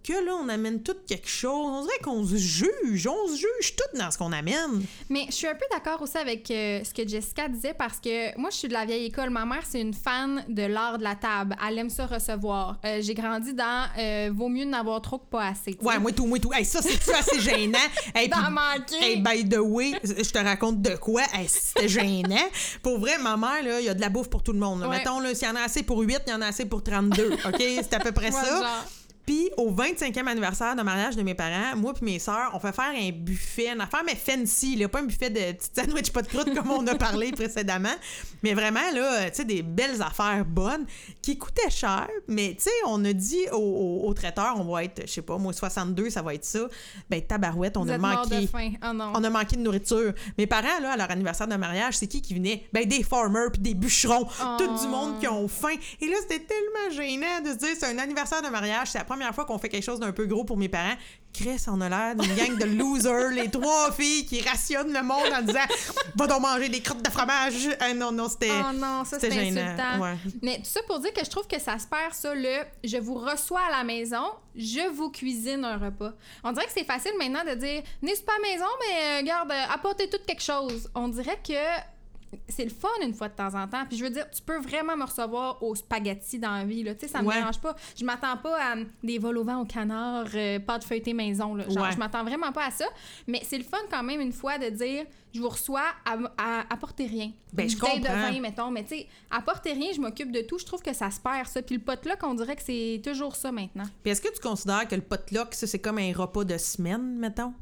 Que 0.03 0.13
là, 0.25 0.33
on 0.35 0.49
amène 0.49 0.83
tout 0.83 0.97
quelque 1.07 1.29
chose. 1.29 1.53
On 1.55 1.83
dirait 1.83 1.99
qu'on 2.03 2.27
se 2.27 2.35
juge. 2.37 3.07
On 3.07 3.29
se 3.29 3.37
juge 3.37 3.77
tout 3.77 3.99
dans 3.99 4.11
ce 4.11 4.19
qu'on 4.19 4.33
amène. 4.33 4.85
Mais 5.09 5.27
je 5.29 5.33
suis 5.33 5.47
un 5.47 5.55
peu 5.55 5.65
d'accord 5.71 6.03
aussi 6.03 6.19
avec 6.19 6.51
euh, 6.51 6.83
ce 6.83 6.93
que 6.93 7.07
Jessica 7.07 7.47
disait 7.49 7.73
parce 7.75 8.01
que 8.01 8.37
moi, 8.37 8.51
je 8.51 8.57
suis 8.57 8.69
de 8.69 8.73
la 8.73 8.85
vieille 8.85 9.07
école. 9.07 9.31
Ma 9.31 9.45
mère, 9.47 9.63
c'est 9.69 9.81
une 9.81 9.95
fan 9.95 10.45
de 10.49 10.63
l'art 10.65 10.99
de 10.99 11.05
la 11.05 11.15
table. 11.15 11.55
Elle 11.69 11.79
aime 11.79 11.89
ça 11.91 12.07
recevoir. 12.07 12.79
Euh, 12.85 12.99
J'ai 13.01 13.15
grandi 13.15 13.55
dans 13.55 13.87
euh, 13.99 14.31
Vaut 14.35 14.49
mieux 14.49 14.65
n'avoir 14.65 15.01
trop 15.03 15.19
que 15.19 15.27
pas 15.31 15.47
assez. 15.49 15.79
Ouais, 15.83 15.99
moi 16.01 16.11
tout, 16.11 16.27
moi 16.27 16.39
tout. 16.41 16.53
Hey, 16.53 16.65
ça, 16.65 16.81
c'est 16.83 17.15
assez 17.15 17.41
gênant? 17.41 17.79
Hey, 18.15 18.29
D'en 18.29 18.37
puis- 18.43 18.53
manquer. 18.55 19.05
Hey, 19.05 19.17
by 19.23 19.49
the 19.49 19.59
way, 19.61 19.93
je 20.03 20.31
te 20.31 20.39
raconte 20.39 20.83
de 20.83 20.97
quoi? 20.97 21.23
Hey, 21.33 21.47
c'était 21.49 21.89
gênant. 21.89 22.37
Pour 22.83 22.99
vrai, 22.99 23.19
ma 23.19 23.37
mère, 23.37 23.63
là, 23.63 23.81
il 23.81 23.87
y 23.87 23.89
a 23.89 23.95
de 23.95 24.01
la 24.01 24.09
bouffe 24.09 24.29
pour 24.29 24.43
tout 24.43 24.53
le 24.53 24.59
monde. 24.59 24.81
là. 24.81 24.89
Ouais. 24.89 24.99
Mettons, 24.99 25.21
s'il 25.35 25.47
y 25.47 25.51
en 25.51 25.57
a 25.57 25.61
assez 25.63 25.83
pour 25.85 26.01
8, 26.01 26.23
il 26.27 26.31
y 26.31 26.35
en 26.35 26.43
a 26.43 26.47
assez 26.49 26.65
pour 26.67 26.83
32. 26.83 27.31
OK? 27.47 27.57
C'est 27.59 27.95
à 27.95 28.01
peu 28.01 28.11
près 28.13 28.27
Ouais, 28.35 28.43
ça. 28.43 28.57
genre. 28.61 28.85
Puis 29.27 29.51
au 29.57 29.71
25e 29.71 30.27
anniversaire 30.27 30.75
de 30.75 30.83
mariage 30.83 31.17
de 31.17 31.23
mes 31.23 31.35
parents, 31.35 31.77
moi 31.77 31.95
puis 31.95 32.05
mes 32.05 32.19
sœurs, 32.19 32.51
on 32.55 32.59
fait 32.61 32.73
faire 32.75 32.93
un 32.97 33.11
buffet, 33.13 33.69
une 33.73 33.81
affaire 33.81 34.03
mais 34.05 34.17
fancy, 34.17 34.77
là, 34.77 34.89
pas 34.89 35.01
un 35.01 35.05
buffet 35.05 35.31
de 35.31 35.53
petites 35.53 35.77
sandwich 35.79 36.11
pas 36.13 36.23
de 36.23 36.27
croûte 36.29 36.53
comme 36.55 36.71
on 36.71 36.87
a 36.89 36.95
parlé 36.97 37.31
précédemment, 37.33 37.95
mais 38.43 38.55
vraiment 38.55 38.81
là, 38.95 39.31
tu 39.31 39.37
sais 39.37 39.45
des 39.45 39.63
belles 39.63 40.03
affaires 40.03 40.45
bonnes 40.45 40.87
qui 41.23 41.39
coûtaient 41.39 41.71
cher, 41.71 42.09
mais 42.27 42.55
tu 42.57 42.65
sais 42.65 42.71
on 42.87 43.05
a 43.05 43.13
dit 43.13 43.47
au, 43.53 43.57
au- 43.59 44.09
au 44.09 44.15
traiteur 44.15 44.55
on 44.59 44.65
va 44.73 44.85
être 44.85 45.03
je 45.07 45.13
sais 45.13 45.23
pas 45.23 45.39
moi 45.39 45.53
62, 45.53 46.11
ça 46.11 46.23
va 46.23 46.35
être 46.35 46.45
ça. 46.45 46.61
Ben 47.09 47.23
tabarouette, 47.23 47.77
on 47.77 47.85
Vous 47.85 47.91
a 47.91 47.95
êtes 47.95 48.01
manqué 48.01 48.41
de 48.43 48.47
faim. 48.47 48.73
Oh 48.85 48.93
non. 48.93 49.13
on 49.15 49.23
a 49.25 49.31
manqué 49.31 49.57
de 49.57 49.61
nourriture. 49.63 50.13
Mes 50.39 50.47
parents, 50.47 50.81
là, 50.81 50.93
à 50.93 50.97
leur 50.97 51.11
anniversaire 51.11 51.47
de 51.47 51.55
mariage, 51.57 51.97
c'est 51.97 52.07
qui 52.07 52.21
qui 52.23 52.35
venait? 52.35 52.67
Ben, 52.73 52.87
des 52.89 53.03
farmers 53.03 53.51
puis 53.53 53.61
des 53.63 53.75
bûcherons. 53.75 54.27
Tout 54.59 54.79
du 54.81 54.89
monde 54.89 55.19
qui 55.21 55.29
ont 55.29 55.47
faim. 55.49 55.75
Et 56.01 56.07
là, 56.09 56.17
c'était 56.23 56.41
tellement 56.45 56.95
gênant 56.97 57.41
de 57.45 57.51
se 57.51 57.57
dire, 57.59 57.69
c'est 57.79 57.87
un 57.87 57.99
anniversaire 57.99 58.43
de 58.43 58.49
mariage, 58.49 58.89
c'est 58.91 58.99
première 59.13 59.35
fois 59.35 59.45
qu'on 59.45 59.59
fait 59.59 59.69
quelque 59.69 59.85
chose 59.85 60.01
d'un 60.01 60.13
peu 60.13 60.27
gros 60.27 60.45
pour 60.45 60.57
mes 60.57 60.69
parents. 60.69 60.97
Chris, 61.35 61.63
on 61.69 61.81
a 61.81 61.89
l'air 61.89 62.17
d'une 62.17 62.35
gang 62.35 62.59
de 62.59 62.65
losers, 62.65 63.31
les 63.31 63.51
trois 63.51 63.93
filles 63.93 64.25
qui 64.27 64.41
rationnent 64.41 64.93
le 64.93 65.03
monde 65.03 65.33
en 65.35 65.43
disant, 65.43 65.61
va 66.17 66.27
donc 66.27 66.41
manger 66.41 66.69
des 66.69 66.81
crottes 66.81 67.03
de 67.03 67.11
fromage. 67.11 67.69
Ah, 67.81 67.93
non, 67.93 68.11
non, 68.11 68.29
c'était. 68.29 68.51
Oh 68.51 68.73
non, 68.75 69.05
ça 69.05 69.19
c'était 69.21 69.39
insultant. 69.39 70.01
ouais. 70.01 70.17
Mais 70.43 70.57
tout 70.59 70.65
ça 70.65 70.81
pour 70.87 70.99
dire 71.01 71.13
que 71.13 71.25
je 71.25 71.31
trouve 71.31 71.47
que 71.47 71.61
ça 71.61 71.79
se 71.79 71.87
perd 71.87 72.13
ça 72.13 72.35
le 72.35 72.65
je 72.85 72.97
vous 72.97 73.15
reçois 73.15 73.61
à 73.69 73.79
la 73.79 73.85
maison, 73.85 74.25
je 74.57 74.91
vous 74.91 75.11
cuisine 75.11 75.65
un 75.65 75.77
repas. 75.77 76.13
On 76.45 76.53
dirait 76.53 76.67
que 76.67 76.73
c'est 76.73 76.85
facile 76.85 77.13
maintenant 77.19 77.45
de 77.45 77.55
dire 77.55 77.83
n'est 78.03 78.15
pas 78.17 78.33
à 78.33 78.43
la 78.43 78.53
maison 78.53 78.71
mais 78.81 79.21
euh, 79.21 79.27
garde 79.27 79.51
euh, 79.51 79.75
apportez 79.75 80.09
tout 80.09 80.19
quelque 80.27 80.43
chose. 80.43 80.91
On 80.95 81.09
dirait 81.09 81.39
que 81.47 81.53
c'est 82.49 82.65
le 82.65 82.71
fun 82.71 82.89
une 83.03 83.15
fois 83.15 83.29
de 83.29 83.35
temps 83.35 83.55
en 83.55 83.67
temps. 83.69 83.85
Puis 83.89 83.97
je 83.99 84.05
veux 84.05 84.11
dire, 84.11 84.29
tu 84.31 84.43
peux 84.43 84.59
vraiment 84.59 84.97
me 84.97 85.05
recevoir 85.05 85.63
au 85.63 85.75
spaghetti 85.75 86.39
dans 86.39 86.51
la 86.57 86.65
vie. 86.65 86.83
Là. 86.83 86.95
Tu 86.95 87.01
sais, 87.03 87.09
ça 87.09 87.23
me 87.23 87.29
Ouais. 87.29 87.37
dérange 87.37 87.59
pas. 87.61 87.75
Je 87.97 88.05
m'attends 88.05 88.37
pas 88.37 88.57
à 88.73 88.77
des 89.03 89.19
vols 89.19 89.39
au 89.39 89.45
vent 89.45 89.61
au 89.61 89.65
canard, 89.65 90.27
euh, 90.35 90.59
pâte 90.59 90.85
feuilletée 90.85 91.15
maison. 91.15 91.55
Là. 91.55 91.69
Genre, 91.69 91.85
Ouais. 91.85 91.93
je 91.93 91.99
m'attends 91.99 92.25
vraiment 92.25 92.53
pas 92.53 92.67
à 92.67 92.71
ça. 92.71 92.87
Mais 93.27 93.41
c'est 93.45 93.59
le 93.59 93.65
fun 93.65 93.79
quand 93.91 94.03
même 94.03 94.21
une 94.21 94.33
fois 94.33 94.59
de 94.59 94.69
dire 94.71 95.05
je 95.35 95.41
vous 95.41 95.49
reçois 95.49 95.85
à, 96.05 96.19
à 96.37 96.61
apporter 96.73 97.07
rien. 97.07 97.31
Ben, 97.55 97.63
Une 97.65 97.71
je 97.71 97.79
bouteille 97.79 98.01
de 98.01 98.07
comprends. 98.07 98.31
vin, 98.33 98.41
mettons. 98.41 98.71
Mais 98.71 98.83
tu 98.85 98.91
sais, 98.97 99.07
apporter 99.31 99.73
rien, 99.73 99.91
je 99.95 100.01
m'occupe 100.01 100.31
de 100.31 100.43
tout. 100.43 100.59
Je 100.59 100.67
trouve 100.67 100.83
que 100.83 100.93
ça 100.93 101.11
se 101.11 101.21
perd, 101.21 101.47
ça. 101.47 101.63
Puis 101.63 101.77
le 101.77 101.81
pot-là, 101.81 102.17
qu'on 102.17 102.35
dirait 102.35 102.55
que 102.57 102.63
c'est 102.63 103.01
toujours 103.03 103.35
ça 103.35 103.51
maintenant. 103.51 103.85
Puis 104.03 104.13
est-ce 104.13 104.21
que 104.21 104.33
tu 104.33 104.41
considères 104.41 104.87
que 104.87 104.95
le 104.95 105.01
potluck, 105.01 105.55
ça, 105.55 105.67
c'est 105.67 105.79
comme 105.79 105.97
un 105.99 106.13
repas 106.13 106.45
de 106.45 106.59
semaine, 106.59 107.17
mettons? 107.17 107.55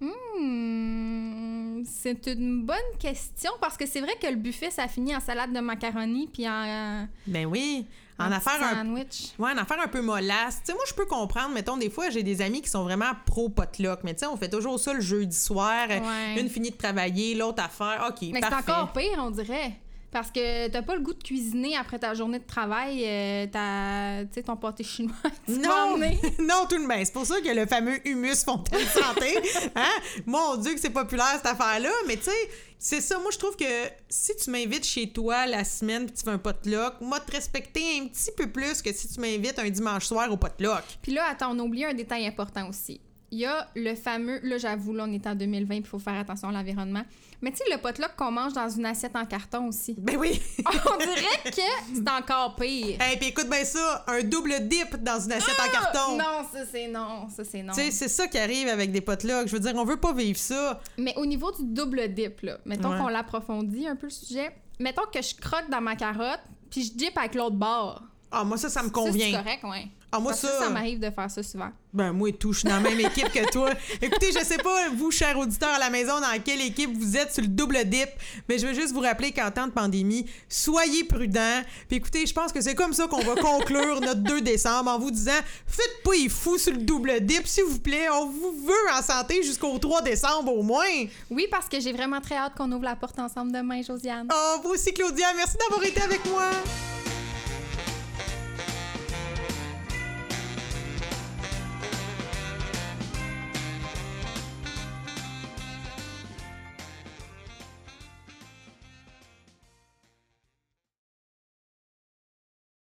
Hmm, 0.00 1.82
c'est 1.84 2.26
une 2.26 2.62
bonne 2.64 2.76
question 2.98 3.52
parce 3.60 3.76
que 3.76 3.86
c'est 3.86 4.00
vrai 4.00 4.14
que 4.20 4.26
le 4.26 4.36
buffet, 4.36 4.70
ça 4.70 4.88
finit 4.88 5.14
en 5.14 5.20
salade 5.20 5.52
de 5.52 5.60
macaroni 5.60 6.28
puis 6.32 6.48
en, 6.48 7.06
Ben 7.26 7.46
oui. 7.46 7.86
En 8.18 8.26
en 8.28 8.32
affaire 8.32 8.54
petit 8.54 8.64
un 8.64 8.74
sandwich. 8.84 9.32
Ouais, 9.40 9.50
une 9.52 9.58
affaire 9.58 9.80
un 9.82 9.88
peu 9.88 10.00
mollasse. 10.00 10.58
Tu 10.60 10.66
sais, 10.66 10.72
moi, 10.72 10.84
je 10.86 10.94
peux 10.94 11.06
comprendre. 11.06 11.52
Mettons, 11.52 11.76
des 11.76 11.90
fois, 11.90 12.10
j'ai 12.10 12.22
des 12.22 12.42
amis 12.42 12.62
qui 12.62 12.70
sont 12.70 12.84
vraiment 12.84 13.10
pro 13.26 13.48
potluck. 13.48 14.00
Mais 14.04 14.14
tu 14.14 14.20
sais, 14.20 14.26
on 14.26 14.36
fait 14.36 14.48
toujours 14.48 14.78
ça 14.78 14.92
le 14.92 15.00
jeudi 15.00 15.36
soir. 15.36 15.86
euh, 15.90 15.98
Ouais. 15.98 16.40
Une 16.40 16.48
finit 16.48 16.70
de 16.70 16.76
travailler, 16.76 17.34
l'autre 17.34 17.62
affaire. 17.64 18.06
OK, 18.08 18.28
Mais 18.32 18.40
c'est 18.40 18.54
encore 18.54 18.92
pire, 18.92 19.18
on 19.18 19.30
dirait. 19.32 19.72
Parce 20.14 20.30
que 20.30 20.68
t'as 20.68 20.82
pas 20.82 20.94
le 20.94 21.00
goût 21.00 21.12
de 21.12 21.20
cuisiner 21.20 21.76
après 21.76 21.98
ta 21.98 22.14
journée 22.14 22.38
de 22.38 22.46
travail, 22.46 23.02
euh, 23.04 23.48
ta, 23.48 24.24
tu 24.26 24.34
sais, 24.34 24.42
ton 24.44 24.54
pâté 24.54 24.84
chinois. 24.84 25.16
tu 25.44 25.58
Non, 25.58 25.98
non, 26.38 26.66
tout 26.70 26.76
le 26.76 26.86
monde. 26.86 27.04
C'est 27.04 27.12
pour 27.12 27.26
ça 27.26 27.40
que 27.40 27.48
le 27.48 27.66
fameux 27.66 27.98
humus 28.06 28.44
fontaine 28.44 28.86
santé, 28.86 29.36
hein? 29.74 29.90
Mon 30.24 30.56
Dieu, 30.58 30.72
que 30.72 30.78
c'est 30.78 30.90
populaire 30.90 31.32
cette 31.34 31.46
affaire-là. 31.46 31.90
Mais 32.06 32.16
tu 32.16 32.26
sais, 32.26 32.50
c'est 32.78 33.00
ça. 33.00 33.18
Moi, 33.18 33.32
je 33.32 33.38
trouve 33.38 33.56
que 33.56 33.64
si 34.08 34.36
tu 34.36 34.52
m'invites 34.52 34.86
chez 34.86 35.10
toi 35.10 35.46
la 35.46 35.64
semaine 35.64 36.06
puis 36.06 36.14
tu 36.14 36.22
fais 36.22 36.30
un 36.30 36.38
potluck, 36.38 37.00
moi, 37.00 37.18
te 37.18 37.32
respecter 37.32 37.98
un 38.00 38.06
petit 38.06 38.30
peu 38.36 38.48
plus 38.48 38.82
que 38.82 38.92
si 38.92 39.08
tu 39.08 39.18
m'invites 39.18 39.58
un 39.58 39.68
dimanche 39.68 40.06
soir 40.06 40.30
au 40.30 40.36
potluck. 40.36 40.84
Puis 41.02 41.10
là, 41.10 41.24
attends, 41.28 41.56
on 41.56 41.58
a 41.58 41.62
oublié 41.64 41.86
un 41.86 41.94
détail 41.94 42.24
important 42.24 42.68
aussi. 42.68 43.00
Il 43.34 43.40
y 43.40 43.46
a 43.46 43.66
le 43.74 43.96
fameux, 43.96 44.38
là 44.44 44.58
j'avoue, 44.58 44.92
là 44.94 45.06
on 45.08 45.12
est 45.12 45.26
en 45.26 45.34
2020, 45.34 45.74
il 45.74 45.84
faut 45.84 45.98
faire 45.98 46.14
attention 46.14 46.50
à 46.50 46.52
l'environnement. 46.52 47.02
Mais 47.42 47.50
tu 47.50 47.56
sais, 47.56 47.64
le 47.68 47.78
potluck 47.78 48.14
qu'on 48.16 48.30
mange 48.30 48.52
dans 48.52 48.68
une 48.68 48.86
assiette 48.86 49.16
en 49.16 49.24
carton 49.26 49.66
aussi. 49.66 49.96
Ben 49.98 50.16
oui. 50.16 50.40
On 50.64 50.96
dirait 50.98 51.42
que 51.50 51.60
c'est 51.94 52.08
encore 52.08 52.54
pire. 52.54 52.96
Et 53.12 53.16
puis 53.18 53.30
écoute 53.30 53.50
bien 53.50 53.64
ça, 53.64 54.04
un 54.06 54.22
double 54.22 54.68
dip 54.68 54.96
dans 55.02 55.18
une 55.18 55.32
assiette 55.32 55.58
en 55.60 55.68
carton. 55.70 56.16
Ah! 56.20 56.42
Non, 56.42 56.48
ça 56.52 56.64
c'est 56.70 56.86
non, 56.86 57.28
ça 57.28 57.42
c'est 57.44 57.62
non. 57.64 57.74
Tu 57.74 57.80
sais, 57.82 57.90
c'est 57.90 58.08
ça 58.08 58.28
qui 58.28 58.38
arrive 58.38 58.68
avec 58.68 58.92
des 58.92 59.00
potlucks. 59.00 59.48
Je 59.48 59.52
veux 59.52 59.60
dire, 59.60 59.72
on 59.74 59.84
veut 59.84 59.98
pas 59.98 60.12
vivre 60.12 60.38
ça. 60.38 60.80
Mais 60.96 61.12
au 61.16 61.26
niveau 61.26 61.50
du 61.50 61.64
double 61.64 62.14
dip, 62.14 62.40
là, 62.42 62.58
mettons 62.64 62.92
Ouais. 62.92 62.98
qu'on 62.98 63.08
l'approfondit 63.08 63.88
un 63.88 63.96
peu 63.96 64.06
le 64.06 64.10
sujet. 64.12 64.54
Mettons 64.78 65.02
que 65.12 65.20
je 65.20 65.34
croque 65.34 65.68
dans 65.70 65.80
ma 65.80 65.96
carotte, 65.96 66.40
puis 66.70 66.84
je 66.84 66.92
dip 66.92 67.18
avec 67.18 67.34
l'autre 67.34 67.56
bord. 67.56 68.00
Ah, 68.34 68.44
moi, 68.44 68.56
ça, 68.56 68.68
ça 68.68 68.82
me 68.82 68.90
convient. 68.90 69.26
c'est 69.30 69.44
correct, 69.44 69.64
ouais. 69.64 69.88
Ah, 70.10 70.20
moi, 70.20 70.30
Parce 70.30 70.42
ça. 70.42 70.60
ça 70.60 70.70
m'arrive 70.70 71.00
de 71.00 71.10
faire 71.10 71.28
ça 71.28 71.42
souvent. 71.42 71.70
Ben, 71.92 72.12
moi 72.12 72.28
et 72.28 72.32
tout, 72.32 72.52
je 72.52 72.60
suis 72.60 72.68
dans 72.68 72.76
la 72.76 72.80
même 72.88 73.00
équipe 73.00 73.32
que 73.32 73.50
toi. 73.50 73.70
Écoutez, 74.02 74.30
je 74.32 74.44
sais 74.44 74.58
pas, 74.58 74.88
vous, 74.90 75.10
chers 75.10 75.36
auditeurs 75.36 75.70
à 75.74 75.78
la 75.80 75.90
maison, 75.90 76.20
dans 76.20 76.40
quelle 76.40 76.60
équipe 76.60 76.96
vous 76.96 77.16
êtes 77.16 77.32
sur 77.32 77.42
le 77.42 77.48
double 77.48 77.84
dip, 77.84 78.08
mais 78.48 78.58
je 78.58 78.66
veux 78.66 78.74
juste 78.74 78.92
vous 78.92 79.00
rappeler 79.00 79.32
qu'en 79.32 79.50
temps 79.50 79.66
de 79.66 79.72
pandémie, 79.72 80.24
soyez 80.48 81.02
prudents. 81.02 81.62
Puis 81.88 81.96
écoutez, 81.96 82.26
je 82.26 82.32
pense 82.32 82.52
que 82.52 82.60
c'est 82.60 82.76
comme 82.76 82.92
ça 82.92 83.08
qu'on 83.08 83.22
va 83.22 83.34
conclure 83.34 84.00
notre 84.00 84.20
2 84.20 84.40
décembre 84.40 84.88
en 84.90 85.00
vous 85.00 85.10
disant 85.10 85.32
faites 85.66 86.02
pas 86.04 86.12
les 86.12 86.28
fous 86.28 86.58
sur 86.58 86.72
le 86.72 86.78
double 86.78 87.20
dip, 87.20 87.46
s'il 87.48 87.64
vous 87.64 87.80
plaît. 87.80 88.08
On 88.12 88.26
vous 88.26 88.52
veut 88.66 88.96
en 88.96 89.02
santé 89.02 89.42
jusqu'au 89.42 89.76
3 89.78 90.02
décembre 90.02 90.52
au 90.56 90.62
moins. 90.62 90.84
Oui, 91.28 91.48
parce 91.50 91.68
que 91.68 91.80
j'ai 91.80 91.92
vraiment 91.92 92.20
très 92.20 92.36
hâte 92.36 92.52
qu'on 92.56 92.70
ouvre 92.70 92.84
la 92.84 92.94
porte 92.94 93.18
ensemble 93.18 93.50
demain, 93.50 93.82
Josiane. 93.82 94.28
Oh, 94.32 94.60
vous 94.62 94.70
aussi, 94.70 94.92
Claudia, 94.92 95.26
merci 95.36 95.56
d'avoir 95.58 95.84
été 95.84 96.00
avec 96.02 96.24
moi. 96.26 96.50